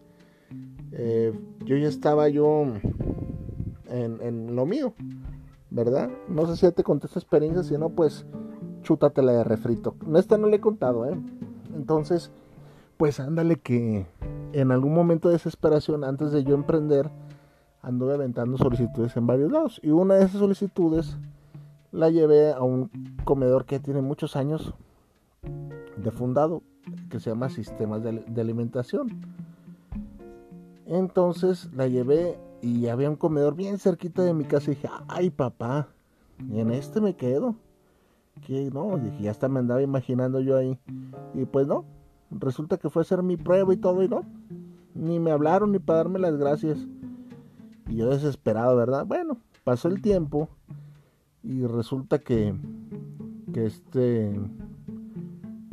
eh, 0.91 1.33
yo 1.65 1.77
ya 1.77 1.87
estaba 1.87 2.29
yo 2.29 2.65
en, 3.87 4.55
lo 4.55 4.65
mío, 4.65 4.93
¿verdad? 5.69 6.09
No 6.27 6.45
sé 6.47 6.55
si 6.55 6.61
ya 6.63 6.71
te 6.71 6.83
conté 6.83 7.07
esta 7.07 7.19
experiencia, 7.19 7.63
si 7.63 7.77
no, 7.77 7.89
pues 7.89 8.25
chútatela 8.83 9.31
de 9.31 9.43
refrito. 9.43 9.95
Esta 10.15 10.37
no 10.37 10.47
le 10.47 10.57
he 10.57 10.61
contado, 10.61 11.05
¿eh? 11.05 11.17
Entonces, 11.75 12.31
pues 12.97 13.19
ándale 13.19 13.57
que 13.57 14.05
en 14.53 14.71
algún 14.71 14.93
momento 14.93 15.29
de 15.29 15.33
desesperación, 15.33 16.03
antes 16.03 16.31
de 16.31 16.43
yo 16.43 16.55
emprender, 16.55 17.09
anduve 17.81 18.13
aventando 18.13 18.57
solicitudes 18.57 19.15
en 19.15 19.27
varios 19.27 19.51
lados. 19.51 19.79
Y 19.83 19.91
una 19.91 20.15
de 20.15 20.25
esas 20.25 20.39
solicitudes 20.39 21.17
la 21.91 22.09
llevé 22.09 22.51
a 22.51 22.61
un 22.61 22.89
comedor 23.25 23.65
que 23.65 23.79
tiene 23.79 24.01
muchos 24.01 24.35
años 24.35 24.73
de 25.97 26.11
fundado, 26.11 26.63
que 27.09 27.19
se 27.19 27.29
llama 27.29 27.49
Sistemas 27.49 28.01
de 28.03 28.41
Alimentación 28.41 29.09
entonces 30.89 31.69
la 31.73 31.87
llevé 31.87 32.39
y 32.61 32.87
había 32.87 33.09
un 33.09 33.15
comedor 33.15 33.55
bien 33.55 33.77
cerquita 33.77 34.23
de 34.23 34.33
mi 34.33 34.43
casa 34.43 34.71
y 34.71 34.75
dije, 34.75 34.89
ay 35.07 35.29
papá, 35.29 35.87
en 36.39 36.71
este 36.71 36.99
me 36.99 37.15
quedo. 37.15 37.55
Que 38.45 38.71
no, 38.71 38.97
dije, 38.97 39.23
ya 39.23 39.31
hasta 39.31 39.49
me 39.49 39.59
andaba 39.59 39.81
imaginando 39.81 40.39
yo 40.39 40.57
ahí. 40.57 40.79
Y 41.35 41.45
pues 41.45 41.67
no, 41.67 41.85
resulta 42.31 42.77
que 42.77 42.89
fue 42.89 43.01
a 43.01 43.03
hacer 43.03 43.21
mi 43.21 43.37
prueba 43.37 43.71
y 43.71 43.77
todo 43.77 44.01
y 44.01 44.09
no. 44.09 44.23
Ni 44.95 45.19
me 45.19 45.31
hablaron 45.31 45.71
ni 45.71 45.79
para 45.79 45.99
darme 45.99 46.17
las 46.17 46.37
gracias. 46.37 46.79
Y 47.87 47.97
yo 47.97 48.09
desesperado, 48.09 48.75
¿verdad? 48.75 49.05
Bueno, 49.05 49.37
pasó 49.63 49.89
el 49.89 50.01
tiempo 50.01 50.49
y 51.43 51.65
resulta 51.67 52.17
que, 52.17 52.55
que 53.53 53.65
este, 53.65 54.39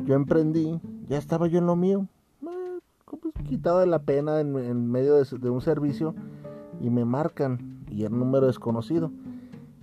yo 0.05 0.13
emprendí, 0.13 0.79
ya 1.07 1.17
estaba 1.17 1.47
yo 1.47 1.57
en 1.57 1.65
lo 1.65 1.75
mío 1.75 2.07
quitado 3.47 3.79
de 3.79 3.87
la 3.87 4.03
pena 4.03 4.39
en, 4.39 4.91
medio 4.91 5.15
de, 5.15 5.49
un 5.49 5.61
servicio 5.61 6.13
y 6.79 6.91
me 6.91 7.05
marcan 7.05 7.83
y 7.89 8.03
el 8.03 8.17
número 8.17 8.45
desconocido. 8.45 9.11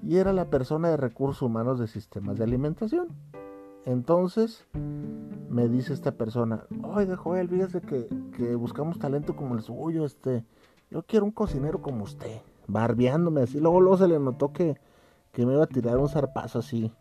Y 0.02 0.18
era 0.18 0.32
la 0.32 0.50
persona 0.50 0.90
de 0.90 0.96
recursos 0.96 1.42
humanos 1.42 1.80
de 1.80 1.88
sistemas 1.88 2.38
de 2.38 2.44
alimentación. 2.44 3.08
Entonces 3.84 4.66
me 5.50 5.68
dice 5.68 5.92
esta 5.92 6.12
persona, 6.12 6.64
oye 6.84 7.16
Joel, 7.16 7.48
fíjese 7.48 7.80
que, 7.80 8.08
que 8.36 8.54
buscamos 8.54 8.98
talento 8.98 9.34
como 9.36 9.54
el 9.54 9.62
suyo, 9.62 10.04
este, 10.04 10.44
yo 10.90 11.02
quiero 11.02 11.26
un 11.26 11.32
cocinero 11.32 11.82
como 11.82 12.04
usted, 12.04 12.40
barbeándome 12.66 13.42
así, 13.42 13.60
luego, 13.60 13.80
luego 13.80 13.98
se 13.98 14.08
le 14.08 14.18
notó 14.18 14.52
que, 14.52 14.80
que 15.32 15.44
me 15.44 15.52
iba 15.52 15.64
a 15.64 15.66
tirar 15.66 15.98
un 15.98 16.08
zarpazo 16.08 16.60
así, 16.60 16.92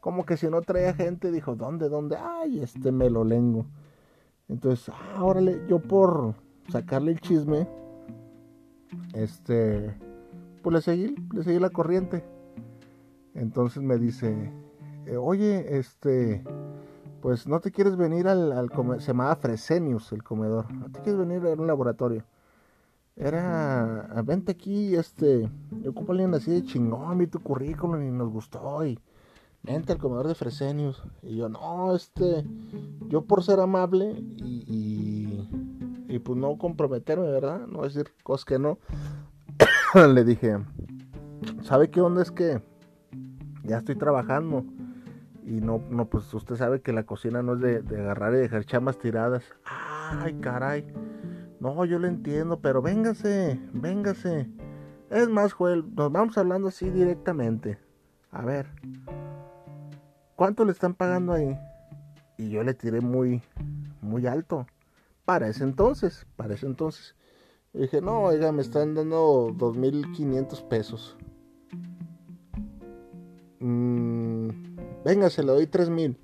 como 0.00 0.24
que 0.24 0.38
si 0.38 0.48
no 0.48 0.62
traía 0.62 0.94
gente, 0.94 1.30
dijo, 1.30 1.54
¿dónde, 1.56 1.88
dónde? 1.90 2.16
Ay, 2.16 2.60
este 2.60 2.90
me 2.90 3.10
lo 3.10 3.22
lengo. 3.22 3.66
Entonces, 4.50 4.92
ah, 4.92 5.24
órale, 5.24 5.62
yo 5.68 5.78
por 5.78 6.34
sacarle 6.68 7.12
el 7.12 7.20
chisme, 7.20 7.68
este, 9.14 9.96
pues 10.62 10.74
le 10.74 10.82
seguí, 10.82 11.14
le 11.32 11.44
seguí 11.44 11.60
la 11.60 11.70
corriente. 11.70 12.24
Entonces 13.34 13.80
me 13.80 13.96
dice, 13.96 14.52
eh, 15.06 15.16
oye, 15.16 15.78
este, 15.78 16.42
pues 17.22 17.46
no 17.46 17.60
te 17.60 17.70
quieres 17.70 17.96
venir 17.96 18.26
al, 18.26 18.50
al 18.50 18.70
se 19.00 19.06
llamaba 19.06 19.36
Fresenius 19.36 20.10
el 20.12 20.24
comedor, 20.24 20.72
no 20.72 20.90
te 20.90 21.00
quieres 21.00 21.18
venir 21.18 21.46
a 21.46 21.52
un 21.52 21.68
laboratorio. 21.68 22.24
Era, 23.14 24.10
vente 24.24 24.52
aquí, 24.52 24.96
este, 24.96 25.48
yo 25.82 25.90
ocupo 25.90 26.10
a 26.10 26.14
alguien 26.14 26.34
así 26.34 26.50
de 26.50 26.62
chingón, 26.64 27.18
vi 27.18 27.28
tu 27.28 27.40
currículum 27.40 28.02
y 28.02 28.10
nos 28.10 28.30
gustó 28.30 28.82
vente 29.62 29.92
al 29.92 29.98
comedor 29.98 30.28
de 30.28 30.34
Fresenius. 30.34 31.02
Y 31.22 31.36
yo, 31.36 31.48
no, 31.48 31.94
este, 31.94 32.44
yo 33.08 33.22
por 33.22 33.42
ser 33.42 33.60
amable 33.60 34.12
y, 34.16 35.46
y, 36.08 36.18
pues 36.18 36.38
no 36.38 36.58
comprometerme, 36.58 37.30
¿verdad? 37.30 37.66
No 37.66 37.82
decir 37.82 38.12
cosas 38.22 38.44
que 38.44 38.58
no. 38.58 38.78
Le 39.94 40.24
dije, 40.24 40.58
¿sabe 41.62 41.90
qué 41.90 42.00
onda 42.00 42.22
es 42.22 42.30
que 42.30 42.62
ya 43.64 43.78
estoy 43.78 43.96
trabajando? 43.96 44.64
Y 45.44 45.60
no, 45.60 45.82
no, 45.88 46.06
pues 46.06 46.32
usted 46.34 46.56
sabe 46.56 46.80
que 46.80 46.92
la 46.92 47.04
cocina 47.04 47.42
no 47.42 47.54
es 47.54 47.60
de, 47.60 47.82
de 47.82 48.00
agarrar 48.00 48.34
y 48.34 48.38
dejar 48.38 48.64
chamas 48.64 48.98
tiradas. 48.98 49.44
Ay, 49.64 50.34
caray. 50.34 50.86
No, 51.60 51.84
yo 51.84 51.98
lo 51.98 52.06
entiendo, 52.06 52.60
pero 52.60 52.82
véngase, 52.82 53.60
véngase. 53.72 54.48
Es 55.10 55.28
más, 55.28 55.52
Joel, 55.52 55.84
nos 55.94 56.12
vamos 56.12 56.38
hablando 56.38 56.68
así 56.68 56.88
directamente. 56.88 57.78
A 58.30 58.42
ver, 58.42 58.66
¿cuánto 60.40 60.64
le 60.64 60.72
están 60.72 60.94
pagando 60.94 61.34
ahí? 61.34 61.54
Y 62.38 62.48
yo 62.48 62.62
le 62.62 62.72
tiré 62.72 63.02
muy, 63.02 63.42
muy 64.00 64.26
alto. 64.26 64.66
Para 65.26 65.48
ese 65.48 65.64
entonces, 65.64 66.26
para 66.36 66.54
ese 66.54 66.64
entonces. 66.64 67.14
Y 67.74 67.80
dije, 67.80 68.00
no, 68.00 68.22
oiga, 68.22 68.50
me 68.50 68.62
están 68.62 68.94
dando 68.94 69.48
2.500 69.48 70.66
pesos. 70.66 71.18
Mm, 73.58 74.48
venga, 75.04 75.28
se 75.28 75.42
le 75.42 75.52
doy 75.52 75.66
3.000. 75.66 76.16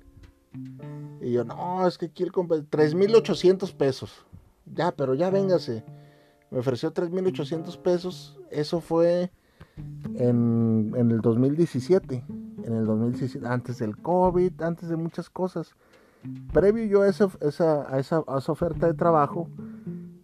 Y 1.21 1.33
yo, 1.33 1.43
no, 1.43 1.87
es 1.87 1.99
que 1.99 2.09
quiero 2.09 2.31
comprar 2.31 2.61
3.800 2.61 3.71
pesos. 3.75 4.25
Ya, 4.65 4.91
pero 4.91 5.13
ya 5.13 5.29
véngase. 5.29 5.83
Me 6.49 6.57
ofreció 6.57 6.91
3.800 6.91 7.77
pesos. 7.83 8.39
Eso 8.49 8.81
fue 8.81 9.31
en, 10.15 10.91
en, 10.97 11.11
el 11.11 11.21
2017. 11.21 12.23
En 12.67 12.75
el 12.75 12.85
2017, 12.85 13.47
antes 13.47 13.77
del 13.79 13.95
COVID, 13.95 14.61
antes 14.61 14.89
de 14.89 14.97
muchas 14.97 15.29
cosas. 15.29 15.73
Previo 16.51 16.83
yo 16.83 17.03
a 17.03 17.07
esa, 17.07 17.29
esa, 17.39 17.89
a 17.89 17.97
esa, 17.97 18.23
a 18.27 18.39
esa 18.39 18.51
oferta 18.51 18.87
de 18.87 18.93
trabajo, 18.93 19.47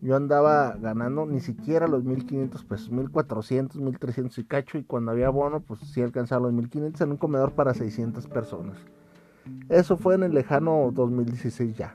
yo 0.01 0.17
andaba 0.17 0.75
ganando 0.75 1.25
ni 1.25 1.39
siquiera 1.39 1.87
los 1.87 2.03
1500 2.03 2.65
pesos, 2.65 2.91
1400, 2.91 3.79
1300 3.79 4.37
y 4.39 4.43
cacho. 4.43 4.77
Y 4.77 4.83
cuando 4.83 5.11
había 5.11 5.29
bono, 5.29 5.61
pues 5.61 5.79
sí 5.79 6.01
alcanzaba 6.01 6.41
los 6.41 6.51
1500 6.51 6.99
en 6.99 7.11
un 7.11 7.17
comedor 7.17 7.53
para 7.53 7.73
600 7.73 8.27
personas. 8.27 8.77
Eso 9.69 9.95
fue 9.95 10.15
en 10.15 10.23
el 10.23 10.33
lejano 10.33 10.91
2016 10.93 11.77
ya. 11.77 11.93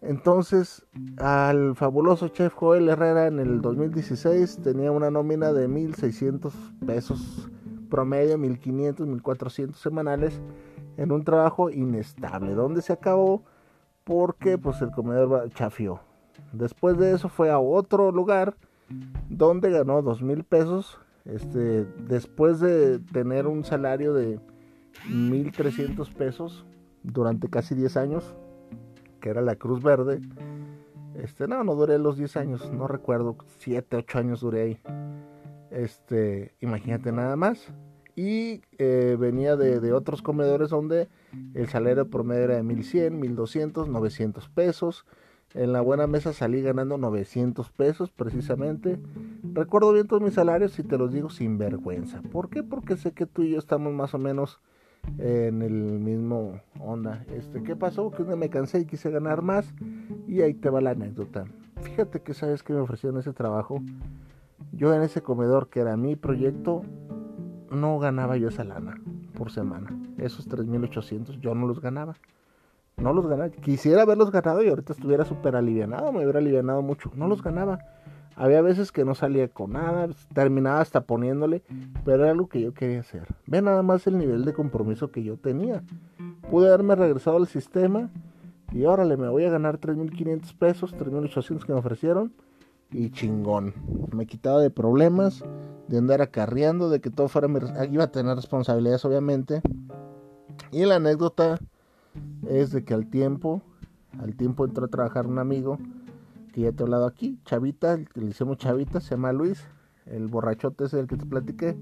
Entonces, 0.00 0.86
al 1.18 1.76
fabuloso 1.76 2.28
chef 2.28 2.54
Joel 2.54 2.88
Herrera 2.88 3.26
en 3.26 3.40
el 3.40 3.60
2016 3.60 4.60
tenía 4.62 4.90
una 4.90 5.10
nómina 5.10 5.52
de 5.52 5.68
1.600 5.68 6.50
pesos 6.86 7.50
promedio, 7.88 8.38
1.500, 8.38 8.96
1.400 9.22 9.74
semanales 9.74 10.40
en 10.96 11.12
un 11.12 11.24
trabajo 11.24 11.70
inestable, 11.70 12.54
donde 12.54 12.82
se 12.82 12.92
acabó 12.92 13.42
porque 14.04 14.58
pues 14.58 14.80
el 14.82 14.90
comedor 14.90 15.50
chafió. 15.54 16.00
Después 16.52 16.98
de 16.98 17.12
eso 17.12 17.28
fue 17.28 17.50
a 17.50 17.58
otro 17.58 18.12
lugar 18.12 18.54
donde 19.28 19.70
ganó 19.70 20.02
2.000 20.02 20.44
pesos, 20.44 20.98
este, 21.24 21.84
después 22.06 22.60
de 22.60 22.98
tener 22.98 23.46
un 23.46 23.64
salario 23.64 24.12
de 24.12 24.38
1.300 25.08 26.12
pesos 26.12 26.64
durante 27.02 27.48
casi 27.48 27.74
10 27.74 27.96
años 27.96 28.34
que 29.24 29.30
era 29.30 29.40
la 29.40 29.56
Cruz 29.56 29.82
Verde. 29.82 30.20
Este, 31.14 31.48
no, 31.48 31.64
no 31.64 31.74
duré 31.74 31.98
los 31.98 32.18
10 32.18 32.36
años, 32.36 32.70
no 32.70 32.86
recuerdo, 32.86 33.38
7, 33.56 33.96
8 33.96 34.18
años 34.18 34.42
duré 34.42 34.60
ahí. 34.60 34.78
Este, 35.74 36.54
imagínate 36.60 37.12
nada 37.12 37.36
más. 37.36 37.68
Y 38.16 38.62
eh, 38.78 39.16
venía 39.18 39.56
de, 39.56 39.92
otros 39.92 40.22
comedores 40.22 40.70
donde 40.70 41.08
el 41.54 41.68
salario 41.68 42.08
promedio 42.08 42.44
era 42.44 42.56
de 42.56 42.62
1100, 42.62 43.18
1200, 43.18 43.88
900 43.88 44.48
pesos. 44.50 45.04
En 45.52 45.72
la 45.72 45.80
buena 45.80 46.06
mesa 46.06 46.32
salí 46.32 46.62
ganando 46.62 46.96
900 46.96 47.70
pesos 47.70 48.10
precisamente. 48.10 48.98
Recuerdo 49.42 49.92
bien 49.92 50.06
todos 50.06 50.22
mis 50.22 50.34
salarios 50.34 50.78
y 50.78 50.84
te 50.84 50.96
los 50.96 51.12
digo 51.12 51.28
sin 51.28 51.58
vergüenza. 51.58 52.22
¿Por 52.22 52.50
qué? 52.50 52.62
Porque 52.62 52.96
sé 52.96 53.12
que 53.12 53.26
tú 53.26 53.42
y 53.42 53.50
yo 53.50 53.58
estamos 53.58 53.92
más 53.92 54.14
o 54.14 54.18
menos 54.18 54.60
en 55.18 55.62
el 55.62 55.72
mismo 55.72 56.60
onda. 56.80 57.24
Este, 57.34 57.62
¿qué 57.62 57.76
pasó? 57.76 58.10
Que 58.10 58.22
me 58.24 58.48
cansé 58.48 58.80
y 58.80 58.84
quise 58.86 59.10
ganar 59.10 59.42
más 59.42 59.72
y 60.26 60.40
ahí 60.42 60.54
te 60.54 60.70
va 60.70 60.80
la 60.80 60.90
anécdota. 60.90 61.46
Fíjate 61.82 62.20
que 62.20 62.34
sabes 62.34 62.62
que 62.62 62.72
me 62.72 62.80
ofrecieron 62.80 63.18
ese 63.18 63.32
trabajo. 63.32 63.82
Yo 64.72 64.94
en 64.94 65.02
ese 65.02 65.22
comedor 65.22 65.68
que 65.68 65.80
era 65.80 65.96
mi 65.96 66.16
proyecto 66.16 66.82
no 67.70 67.98
ganaba 67.98 68.36
yo 68.36 68.48
esa 68.48 68.64
lana 68.64 69.00
por 69.34 69.50
semana. 69.50 69.96
Esos 70.18 70.46
3800 70.46 71.40
yo 71.40 71.54
no 71.54 71.66
los 71.66 71.80
ganaba. 71.80 72.14
No 72.96 73.12
los 73.12 73.26
ganaba. 73.26 73.50
Quisiera 73.50 74.02
haberlos 74.02 74.30
ganado 74.30 74.62
y 74.62 74.68
ahorita 74.68 74.92
estuviera 74.92 75.24
súper 75.24 75.56
alivianado, 75.56 76.12
me 76.12 76.20
hubiera 76.20 76.38
alivianado 76.38 76.82
mucho. 76.82 77.10
No 77.14 77.26
los 77.26 77.42
ganaba. 77.42 77.78
Había 78.36 78.62
veces 78.62 78.90
que 78.90 79.04
no 79.04 79.14
salía 79.14 79.46
con 79.48 79.72
nada, 79.72 80.08
terminaba 80.32 80.80
hasta 80.80 81.02
poniéndole, 81.02 81.62
pero 82.04 82.24
era 82.24 82.32
algo 82.32 82.48
que 82.48 82.60
yo 82.60 82.74
quería 82.74 83.00
hacer. 83.00 83.28
Ve 83.46 83.62
nada 83.62 83.82
más 83.82 84.06
el 84.08 84.18
nivel 84.18 84.44
de 84.44 84.52
compromiso 84.52 85.12
que 85.12 85.22
yo 85.22 85.36
tenía. 85.36 85.84
Pude 86.50 86.66
haberme 86.66 86.96
regresado 86.96 87.36
al 87.36 87.46
sistema 87.46 88.10
y 88.72 88.84
órale, 88.86 89.16
me 89.16 89.28
voy 89.28 89.44
a 89.44 89.50
ganar 89.50 89.78
3.500 89.78 90.56
pesos, 90.56 90.96
3.800 90.96 91.64
que 91.64 91.72
me 91.72 91.78
ofrecieron 91.78 92.32
y 92.94 93.10
chingón. 93.10 93.74
Me 94.12 94.26
quitaba 94.26 94.60
de 94.60 94.70
problemas, 94.70 95.44
de 95.88 95.98
andar 95.98 96.22
acarreando, 96.22 96.88
de 96.88 97.00
que 97.00 97.10
todo 97.10 97.28
fuera 97.28 97.48
mi... 97.48 97.58
Iba 97.90 98.04
a 98.04 98.12
tener 98.12 98.36
responsabilidades 98.36 99.04
obviamente. 99.04 99.60
Y 100.70 100.84
la 100.84 100.96
anécdota 100.96 101.58
es 102.48 102.70
de 102.70 102.84
que 102.84 102.94
al 102.94 103.10
tiempo, 103.10 103.62
al 104.20 104.36
tiempo 104.36 104.64
entró 104.64 104.84
a 104.84 104.88
trabajar 104.88 105.26
un 105.26 105.38
amigo 105.38 105.78
que 106.52 106.62
ya 106.62 106.72
te 106.72 106.82
he 106.82 106.84
hablado 106.84 107.06
aquí, 107.06 107.40
Chavita, 107.44 107.94
el 107.94 108.08
que 108.08 108.20
le 108.20 108.30
hicimos 108.30 108.58
Chavita, 108.58 109.00
se 109.00 109.16
llama 109.16 109.32
Luis, 109.32 109.66
el 110.06 110.28
borrachote 110.28 110.84
ese 110.84 110.98
del 110.98 111.08
que 111.08 111.16
te 111.16 111.26
platiqué. 111.26 111.76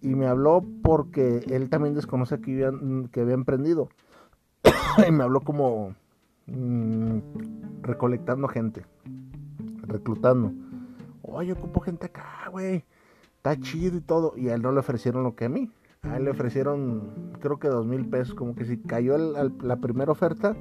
Y 0.00 0.14
me 0.14 0.26
habló 0.26 0.64
porque 0.82 1.44
él 1.50 1.68
también 1.68 1.94
desconoce 1.94 2.40
que 2.40 2.52
había, 2.52 2.72
que 3.12 3.20
había 3.20 3.34
emprendido. 3.34 3.90
y 5.06 5.10
me 5.12 5.22
habló 5.22 5.42
como 5.42 5.94
mm, 6.46 7.18
recolectando 7.82 8.48
gente, 8.48 8.86
reclutando. 9.92 10.52
Oye, 11.22 11.52
ocupo 11.52 11.80
gente 11.80 12.06
acá, 12.06 12.48
güey. 12.50 12.84
Está 13.36 13.58
chido 13.58 13.96
y 13.96 14.00
todo. 14.00 14.34
Y 14.36 14.48
a 14.48 14.54
él 14.54 14.62
no 14.62 14.72
le 14.72 14.80
ofrecieron 14.80 15.22
lo 15.22 15.36
que 15.36 15.46
a 15.46 15.48
mí. 15.48 15.70
A 16.02 16.16
él 16.16 16.24
le 16.24 16.30
ofrecieron, 16.30 17.32
creo 17.40 17.58
que 17.58 17.68
dos 17.68 17.86
mil 17.86 18.08
pesos. 18.08 18.34
Como 18.34 18.54
que 18.54 18.64
si 18.64 18.78
cayó 18.78 19.16
la 19.16 19.76
primera 19.76 20.12
oferta 20.12 20.56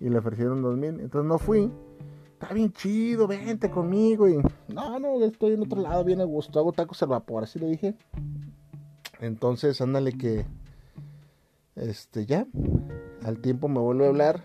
y 0.00 0.08
le 0.08 0.18
ofrecieron 0.18 0.62
dos 0.62 0.76
mil. 0.76 1.00
Entonces 1.00 1.28
no 1.28 1.38
fui 1.38 1.70
está 2.38 2.52
bien 2.52 2.70
chido, 2.72 3.26
vente 3.26 3.70
conmigo. 3.70 4.28
Y 4.28 4.38
no, 4.68 4.98
no, 4.98 5.24
estoy 5.24 5.54
en 5.54 5.62
otro 5.62 5.80
lado, 5.80 6.04
viene 6.04 6.22
a 6.22 6.26
gusto, 6.26 6.58
hago 6.58 6.72
tacos 6.72 7.02
al 7.02 7.08
vapor, 7.08 7.44
así 7.44 7.58
le 7.58 7.66
dije. 7.66 7.94
Entonces, 9.20 9.80
ándale 9.80 10.12
que, 10.12 10.44
este, 11.74 12.26
ya, 12.26 12.46
al 13.24 13.38
tiempo 13.40 13.68
me 13.68 13.80
vuelve 13.80 14.04
a 14.04 14.08
hablar 14.08 14.42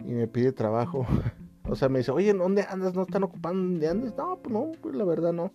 y 0.00 0.12
me 0.12 0.26
pide 0.26 0.52
trabajo. 0.52 1.06
O 1.70 1.76
sea, 1.76 1.88
me 1.88 2.00
dice, 2.00 2.10
oye, 2.10 2.34
¿dónde 2.34 2.66
andas? 2.68 2.94
¿No 2.94 3.02
están 3.02 3.22
ocupando 3.22 3.62
dónde 3.62 3.88
andas? 3.88 4.14
No, 4.16 4.38
pues 4.42 4.52
no, 4.52 4.72
pues 4.82 4.94
la 4.94 5.04
verdad 5.04 5.32
no. 5.32 5.52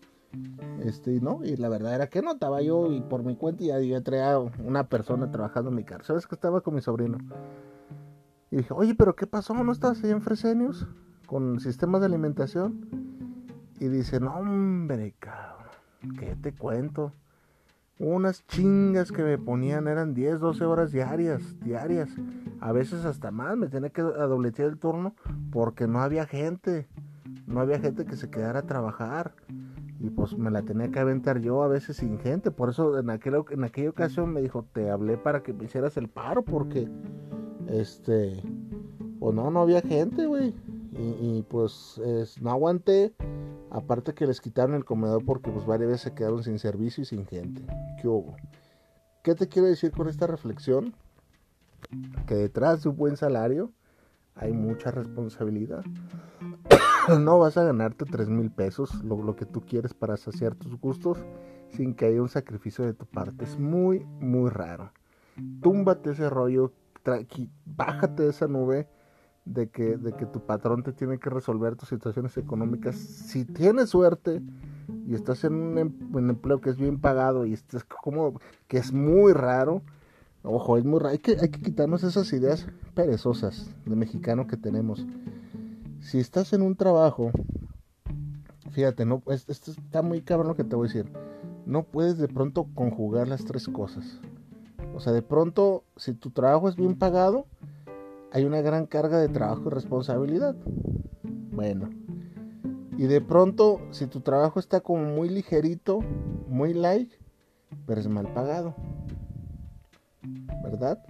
Este, 0.83 1.19
no, 1.21 1.41
y 1.43 1.55
la 1.55 1.69
verdad 1.69 1.95
era 1.95 2.07
que 2.07 2.21
no, 2.21 2.33
estaba 2.33 2.61
yo 2.61 2.91
y 2.91 3.01
por 3.01 3.23
mi 3.23 3.35
cuenta 3.35 3.63
ya 3.63 3.79
yo 3.79 4.01
traía 4.03 4.37
una 4.39 4.87
persona 4.89 5.31
trabajando 5.31 5.69
en 5.69 5.75
mi 5.75 5.83
carro. 5.83 6.03
¿Sabes 6.03 6.27
que 6.27 6.35
estaba 6.35 6.61
con 6.61 6.75
mi 6.75 6.81
sobrino? 6.81 7.17
Y 8.51 8.57
dije, 8.57 8.73
oye, 8.73 8.95
pero 8.95 9.15
¿qué 9.15 9.27
pasó? 9.27 9.53
¿No 9.53 9.71
estás 9.71 10.03
ahí 10.03 10.11
en 10.11 10.21
Fresenius? 10.21 10.87
con 11.25 11.59
sistemas 11.59 12.01
de 12.01 12.07
alimentación 12.07 12.87
y 13.79 13.87
dice, 13.87 14.19
no 14.19 14.35
hombre, 14.35 15.15
cabrón, 15.19 15.67
¿qué 16.17 16.35
te 16.35 16.53
cuento? 16.53 17.11
Unas 17.97 18.45
chingas 18.47 19.11
que 19.11 19.23
me 19.23 19.37
ponían 19.37 19.87
eran 19.87 20.13
10, 20.13 20.39
12 20.39 20.65
horas 20.65 20.91
diarias, 20.91 21.57
diarias. 21.61 22.09
A 22.59 22.73
veces 22.73 23.05
hasta 23.05 23.31
más, 23.31 23.55
me 23.55 23.67
tenía 23.67 23.89
que 23.89 24.01
dobletear 24.01 24.69
el 24.69 24.77
turno 24.77 25.15
porque 25.51 25.87
no 25.87 26.01
había 26.01 26.25
gente. 26.25 26.87
No 27.47 27.61
había 27.61 27.79
gente 27.79 28.05
que 28.05 28.17
se 28.17 28.29
quedara 28.29 28.59
a 28.59 28.67
trabajar. 28.67 29.33
Y 29.99 30.09
pues 30.09 30.37
me 30.37 30.51
la 30.51 30.61
tenía 30.63 30.91
que 30.91 30.99
aventar 30.99 31.39
yo 31.39 31.63
a 31.63 31.69
veces 31.69 31.97
sin 31.97 32.19
gente. 32.19 32.51
Por 32.51 32.69
eso 32.69 32.99
en, 32.99 33.09
aquel, 33.09 33.35
en 33.51 33.63
aquella 33.63 33.89
ocasión 33.89 34.33
me 34.33 34.41
dijo, 34.41 34.65
te 34.73 34.89
hablé 34.89 35.17
para 35.17 35.41
que 35.41 35.53
me 35.53 35.65
hicieras 35.65 35.95
el 35.95 36.09
paro 36.09 36.43
porque, 36.43 36.89
este, 37.67 38.43
pues 39.19 39.33
no, 39.33 39.49
no 39.51 39.61
había 39.61 39.81
gente, 39.81 40.25
güey. 40.25 40.53
Y, 40.97 41.43
pues 41.49 42.01
no 42.41 42.51
aguanté. 42.51 43.13
Aparte 43.71 44.13
que 44.13 44.27
les 44.27 44.41
quitaron 44.41 44.75
el 44.75 44.85
comedor 44.85 45.25
porque 45.25 45.51
pues 45.51 45.65
varias 45.65 45.89
veces 45.89 46.01
se 46.01 46.13
quedaron 46.13 46.43
sin 46.43 46.59
servicio 46.59 47.01
y 47.01 47.05
sin 47.05 47.25
gente. 47.25 47.61
¿Qué 48.01 48.07
hubo? 48.07 48.35
¿Qué 49.23 49.35
te 49.35 49.47
quiero 49.47 49.67
decir 49.67 49.91
con 49.91 50.07
esta 50.07 50.27
reflexión? 50.27 50.93
Que 52.27 52.35
detrás 52.35 52.83
de 52.83 52.89
un 52.89 52.95
buen 52.95 53.17
salario 53.17 53.71
hay 54.35 54.53
mucha 54.53 54.91
responsabilidad. 54.91 55.83
no 57.19 57.39
vas 57.39 57.57
a 57.57 57.63
ganarte 57.63 58.05
3 58.05 58.29
mil 58.29 58.51
pesos, 58.51 59.03
lo, 59.03 59.21
lo, 59.21 59.35
que 59.35 59.45
tú 59.45 59.61
quieres 59.61 59.93
para 59.93 60.17
saciar 60.17 60.55
tus 60.55 60.79
gustos, 60.79 61.17
sin 61.69 61.95
que 61.95 62.05
haya 62.05 62.21
un 62.21 62.29
sacrificio 62.29 62.85
de 62.85 62.93
tu 62.93 63.05
parte. 63.05 63.43
Es 63.43 63.57
muy, 63.59 64.05
muy 64.19 64.49
raro. 64.49 64.91
Túmbate 65.61 66.11
ese 66.11 66.29
rollo, 66.29 66.71
bájate 67.65 68.23
de 68.23 68.29
esa 68.29 68.47
nube 68.47 68.87
de 69.45 69.69
que, 69.69 69.97
de 69.97 70.13
que 70.13 70.25
tu 70.25 70.41
patrón 70.41 70.83
te 70.83 70.91
tiene 70.91 71.19
que 71.19 71.29
resolver 71.29 71.75
tus 71.75 71.89
situaciones 71.89 72.35
económicas. 72.37 72.95
Si 72.95 73.45
tienes 73.45 73.89
suerte 73.89 74.41
y 75.07 75.13
estás 75.13 75.43
en 75.43 75.53
un, 75.53 75.77
em, 75.77 76.29
empleo 76.29 76.61
que 76.61 76.71
es 76.71 76.77
bien 76.77 76.99
pagado 76.99 77.45
y 77.45 77.53
estás 77.53 77.83
como 77.83 78.39
que 78.67 78.77
es 78.77 78.91
muy 78.91 79.33
raro, 79.33 79.83
ojo, 80.43 80.77
es 80.77 80.83
muy 80.83 80.99
raro, 80.99 81.11
hay 81.11 81.19
que, 81.19 81.37
hay 81.39 81.49
que 81.49 81.61
quitarnos 81.61 82.03
esas 82.03 82.31
ideas 82.33 82.67
perezosas 82.95 83.69
de 83.85 83.95
mexicano 83.95 84.47
que 84.47 84.57
tenemos. 84.57 85.05
Si 86.01 86.19
estás 86.19 86.53
en 86.53 86.61
un 86.61 86.75
trabajo, 86.75 87.31
fíjate, 88.71 89.05
no, 89.05 89.21
esto 89.27 89.71
está 89.71 90.01
muy 90.01 90.21
cabrón 90.21 90.49
lo 90.49 90.55
que 90.55 90.63
te 90.63 90.75
voy 90.75 90.87
a 90.87 90.93
decir. 90.93 91.11
No 91.65 91.83
puedes 91.83 92.17
de 92.17 92.27
pronto 92.27 92.67
conjugar 92.75 93.27
las 93.27 93.45
tres 93.45 93.67
cosas. 93.67 94.19
O 94.95 94.99
sea, 94.99 95.13
de 95.13 95.21
pronto, 95.21 95.83
si 95.97 96.13
tu 96.13 96.29
trabajo 96.29 96.69
es 96.69 96.75
bien 96.75 96.95
pagado, 96.95 97.47
hay 98.35 98.43
una 98.43 98.59
gran 98.59 98.85
carga 98.85 99.17
de 99.17 99.29
trabajo 99.29 99.63
y 99.67 99.69
responsabilidad. 99.69 100.57
Bueno, 101.53 101.89
y 102.97 103.05
de 103.05 103.21
pronto, 103.21 103.79
si 103.91 104.07
tu 104.07 104.19
trabajo 104.19 104.59
está 104.59 104.81
como 104.81 105.05
muy 105.05 105.29
ligerito, 105.29 106.01
muy 106.49 106.73
light, 106.73 107.13
pero 107.85 108.01
es 108.01 108.09
mal 108.09 108.27
pagado. 108.33 108.75
¿Verdad? 110.61 111.01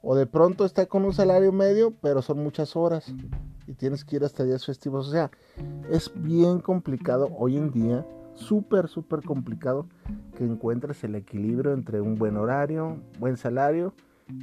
O 0.00 0.14
de 0.14 0.26
pronto 0.26 0.64
está 0.64 0.86
con 0.86 1.04
un 1.04 1.12
salario 1.12 1.50
medio, 1.50 1.92
pero 2.00 2.22
son 2.22 2.40
muchas 2.40 2.76
horas 2.76 3.12
y 3.66 3.74
tienes 3.74 4.04
que 4.04 4.14
ir 4.14 4.24
hasta 4.24 4.44
días 4.44 4.64
festivos. 4.64 5.08
O 5.08 5.10
sea, 5.10 5.28
es 5.90 6.12
bien 6.14 6.60
complicado 6.60 7.30
hoy 7.36 7.56
en 7.56 7.72
día, 7.72 8.06
súper, 8.36 8.86
súper 8.86 9.24
complicado 9.24 9.88
que 10.36 10.44
encuentres 10.44 11.02
el 11.02 11.16
equilibrio 11.16 11.72
entre 11.72 12.00
un 12.00 12.14
buen 12.14 12.36
horario, 12.36 13.02
buen 13.18 13.36
salario 13.36 13.92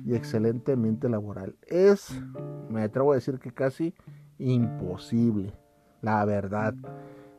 y 0.06 0.16
excelente 0.16 0.74
ambiente 0.74 1.10
laboral. 1.10 1.56
Es, 1.68 2.22
me 2.70 2.84
atrevo 2.84 3.12
a 3.12 3.16
decir 3.16 3.40
que 3.40 3.52
casi 3.52 3.94
imposible, 4.38 5.54
la 6.02 6.24
verdad. 6.26 6.74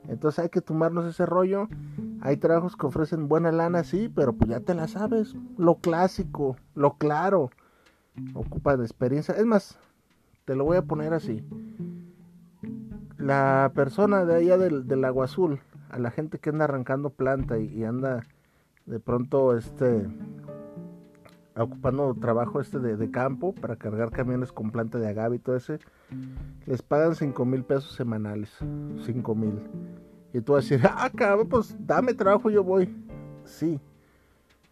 Entonces 0.08 0.44
hay 0.44 0.48
que 0.48 0.60
tomarnos 0.60 1.06
ese 1.06 1.26
rollo. 1.26 1.68
Hay 2.20 2.36
trabajos 2.36 2.76
que 2.76 2.86
ofrecen 2.86 3.28
buena 3.28 3.52
lana, 3.52 3.84
sí, 3.84 4.10
pero 4.14 4.32
pues 4.32 4.50
ya 4.50 4.60
te 4.60 4.74
la 4.74 4.88
sabes. 4.88 5.34
Lo 5.56 5.76
clásico, 5.76 6.56
lo 6.74 6.96
claro. 6.96 7.50
Ocupa 8.34 8.76
de 8.76 8.84
experiencia. 8.84 9.34
Es 9.34 9.44
más, 9.44 9.78
te 10.44 10.56
lo 10.56 10.64
voy 10.64 10.76
a 10.76 10.82
poner 10.82 11.12
así. 11.12 11.44
La 13.18 13.70
persona 13.74 14.24
de 14.24 14.36
allá 14.36 14.58
del, 14.58 14.86
del 14.86 15.04
agua 15.04 15.26
azul, 15.26 15.60
a 15.90 15.98
la 15.98 16.10
gente 16.10 16.38
que 16.38 16.50
anda 16.50 16.64
arrancando 16.64 17.10
planta 17.10 17.58
y 17.58 17.84
anda 17.84 18.22
de 18.86 19.00
pronto 19.00 19.56
este 19.56 20.08
ocupando 21.62 22.14
trabajo 22.14 22.60
este 22.60 22.78
de, 22.78 23.10
campo 23.10 23.54
para 23.54 23.76
cargar 23.76 24.10
camiones 24.10 24.52
con 24.52 24.70
planta 24.70 24.98
de 24.98 25.08
agave 25.08 25.36
y 25.36 25.38
todo 25.38 25.56
ese, 25.56 25.78
les 26.66 26.82
pagan 26.82 27.14
5 27.14 27.44
mil 27.44 27.64
pesos 27.64 27.92
semanales. 27.92 28.50
5 29.04 29.34
mil. 29.34 29.60
Y 30.32 30.40
tú 30.40 30.52
vas 30.52 30.64
a 30.64 30.68
decir, 30.68 30.88
ah, 30.90 31.10
cabrón, 31.14 31.48
pues 31.48 31.76
dame 31.80 32.14
trabajo, 32.14 32.50
yo 32.50 32.62
voy. 32.62 32.94
Sí, 33.44 33.80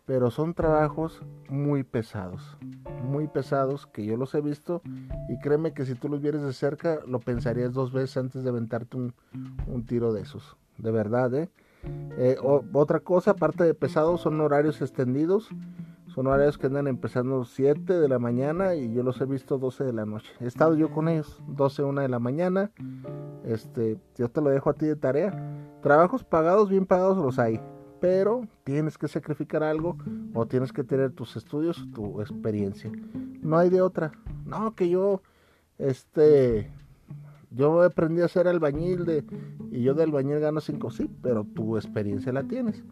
pero 0.04 0.30
son 0.30 0.54
trabajos 0.54 1.22
muy 1.48 1.82
pesados. 1.82 2.56
Muy 3.02 3.26
pesados 3.26 3.86
que 3.86 4.04
yo 4.04 4.16
los 4.16 4.34
he 4.34 4.40
visto 4.40 4.82
y 5.28 5.38
créeme 5.38 5.72
que 5.72 5.84
si 5.84 5.94
tú 5.94 6.08
los 6.08 6.20
vieres 6.20 6.42
de 6.42 6.52
cerca 6.52 7.00
lo 7.06 7.20
pensarías 7.20 7.72
dos 7.72 7.92
veces 7.92 8.16
antes 8.16 8.42
de 8.44 8.50
aventarte 8.50 8.96
un, 8.96 9.14
un 9.66 9.84
tiro 9.86 10.12
de 10.12 10.22
esos. 10.22 10.56
De 10.78 10.90
verdad, 10.90 11.34
¿eh? 11.34 11.48
eh 12.18 12.36
otra 12.40 13.00
cosa, 13.00 13.32
aparte 13.32 13.64
de 13.64 13.74
pesados, 13.74 14.20
son 14.20 14.40
horarios 14.40 14.80
extendidos 14.82 15.50
son 16.16 16.28
horarios 16.28 16.56
que 16.56 16.66
andan 16.66 16.86
empezando 16.86 17.44
7 17.44 17.92
de 17.92 18.08
la 18.08 18.18
mañana 18.18 18.74
y 18.74 18.90
yo 18.90 19.02
los 19.02 19.20
he 19.20 19.26
visto 19.26 19.58
12 19.58 19.84
de 19.84 19.92
la 19.92 20.06
noche. 20.06 20.32
He 20.40 20.46
estado 20.46 20.74
yo 20.74 20.90
con 20.90 21.10
ellos 21.10 21.42
12, 21.46 21.82
1 21.82 22.00
de 22.00 22.08
la 22.08 22.18
mañana. 22.18 22.70
Este, 23.44 23.98
yo 24.16 24.30
te 24.30 24.40
lo 24.40 24.48
dejo 24.48 24.70
a 24.70 24.72
ti 24.72 24.86
de 24.86 24.96
tarea. 24.96 25.38
Trabajos 25.82 26.24
pagados, 26.24 26.70
bien 26.70 26.86
pagados 26.86 27.18
los 27.18 27.38
hay. 27.38 27.60
Pero 28.00 28.48
tienes 28.64 28.96
que 28.96 29.08
sacrificar 29.08 29.62
algo 29.62 29.98
o 30.32 30.46
tienes 30.46 30.72
que 30.72 30.84
tener 30.84 31.12
tus 31.12 31.36
estudios, 31.36 31.86
tu 31.92 32.22
experiencia. 32.22 32.90
No 33.42 33.58
hay 33.58 33.68
de 33.68 33.82
otra. 33.82 34.12
No, 34.46 34.74
que 34.74 34.88
yo, 34.88 35.20
este, 35.76 36.70
yo 37.50 37.82
aprendí 37.82 38.22
a 38.22 38.28
ser 38.28 38.48
albañil 38.48 39.22
y 39.70 39.82
yo 39.82 39.92
de 39.92 40.04
albañil 40.04 40.40
gano 40.40 40.62
5, 40.62 40.90
sí, 40.92 41.10
pero 41.20 41.44
tu 41.44 41.76
experiencia 41.76 42.32
la 42.32 42.44
tienes. 42.44 42.82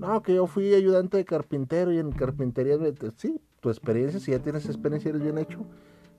No, 0.00 0.22
que 0.22 0.34
yo 0.34 0.46
fui 0.46 0.72
ayudante 0.72 1.18
de 1.18 1.26
carpintero 1.26 1.92
y 1.92 1.98
en 1.98 2.10
carpintería, 2.10 2.78
sí, 3.16 3.38
tu 3.60 3.68
experiencia, 3.68 4.18
si 4.18 4.30
ya 4.30 4.38
tienes 4.38 4.64
experiencia 4.64 5.08
y 5.08 5.10
eres 5.10 5.22
bien 5.22 5.36
hecho, 5.36 5.58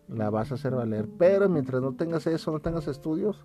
la 0.08 0.30
vas 0.30 0.52
a 0.52 0.56
hacer 0.56 0.76
valer. 0.76 1.10
Pero 1.18 1.50
mientras 1.50 1.82
no 1.82 1.94
tengas 1.96 2.28
eso, 2.28 2.52
no 2.52 2.60
tengas 2.60 2.88
estudios, 2.88 3.44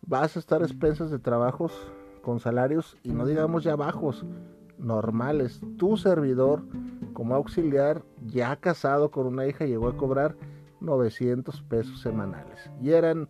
vas 0.00 0.34
a 0.34 0.38
estar 0.38 0.62
expensas 0.62 1.10
de 1.10 1.18
trabajos 1.18 1.74
con 2.22 2.40
salarios 2.40 2.96
y 3.02 3.10
no 3.10 3.26
digamos 3.26 3.64
ya 3.64 3.76
bajos, 3.76 4.24
normales. 4.78 5.60
Tu 5.76 5.98
servidor, 5.98 6.62
como 7.12 7.34
auxiliar, 7.34 8.02
ya 8.26 8.56
casado 8.56 9.10
con 9.10 9.26
una 9.26 9.46
hija, 9.46 9.66
llegó 9.66 9.88
a 9.88 9.96
cobrar 9.98 10.36
900 10.80 11.60
pesos 11.64 12.00
semanales. 12.00 12.70
Y 12.80 12.92
eran 12.92 13.28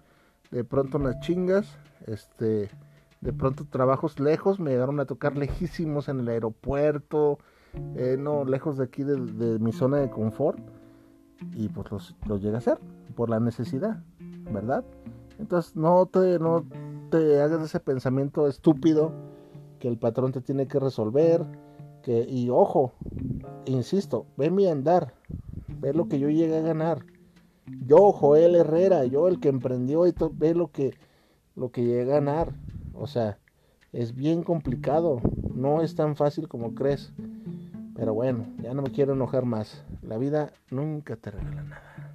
de 0.53 0.63
pronto 0.63 0.99
unas 0.99 1.19
chingas, 1.19 1.77
este 2.07 2.71
de 3.21 3.33
pronto 3.33 3.65
trabajos 3.65 4.21
lejos, 4.21 4.61
me 4.61 4.71
llegaron 4.71 5.01
a 5.01 5.07
tocar 5.07 5.37
lejísimos 5.37 6.09
en 6.09 6.21
el 6.21 6.29
aeropuerto, 6.29 7.39
eh, 7.97 8.17
no 8.19 8.45
lejos 8.45 8.79
de 8.79 8.85
aquí 8.85 9.03
de, 9.03 9.59
mi 9.59 9.73
zona 9.73 9.99
de 9.99 10.11
confort, 10.11 10.59
y 11.55 11.69
pues 11.69 11.91
los, 11.91 12.17
los 12.27 12.43
llegué 12.43 12.57
a 12.57 12.59
hacer 12.59 12.79
por 13.15 13.31
la 13.31 13.41
necesidad, 13.41 14.03
¿verdad? 14.53 14.85
Entonces 15.39 15.77
no 15.77 16.07
te, 16.07 16.39
no 16.39 16.65
te 17.11 17.41
hagas 17.41 17.63
ese 17.63 17.81
pensamiento 17.81 18.49
estúpido 18.49 19.13
que 19.79 19.89
el 19.89 19.99
patrón 19.99 20.33
te 20.33 20.41
tiene 20.41 20.67
que 20.67 20.79
resolver, 20.79 21.45
que, 22.03 22.27
y 22.29 22.49
ojo, 22.51 22.93
insisto, 23.67 24.27
ve 24.37 24.51
mi 24.51 24.67
andar, 24.67 25.15
ve 25.81 25.93
lo 25.93 26.09
que 26.09 26.19
yo 26.19 26.29
llegué 26.29 26.59
a 26.59 26.63
ganar. 26.63 27.05
Yo, 27.85 28.13
Joel 28.13 28.55
Herrera, 28.55 29.05
yo 29.07 29.27
el 29.27 29.41
que 29.41 29.49
emprendió 29.49 30.07
y 30.07 30.15
ve 30.33 30.55
lo 30.55 30.71
que, 30.71 30.95
lo 31.57 31.71
que 31.71 31.85
llegué 31.85 32.03
a 32.03 32.17
ganar 32.21 32.55
o 32.99 33.07
sea, 33.07 33.39
es 33.93 34.15
bien 34.15 34.43
complicado, 34.43 35.21
no 35.55 35.83
es 35.83 35.95
tan 35.95 36.17
fácil 36.17 36.49
como 36.49 36.75
crees. 36.75 37.13
Pero 37.95 38.13
bueno, 38.13 38.47
ya 38.63 38.75
no 38.75 38.83
me 38.83 38.91
quiero 38.91 39.15
enojar 39.15 39.47
más. 39.47 39.85
La 40.03 40.19
vida 40.19 40.53
nunca 40.71 41.17
te 41.17 41.31
regala 41.31 41.63
nada. 41.63 42.15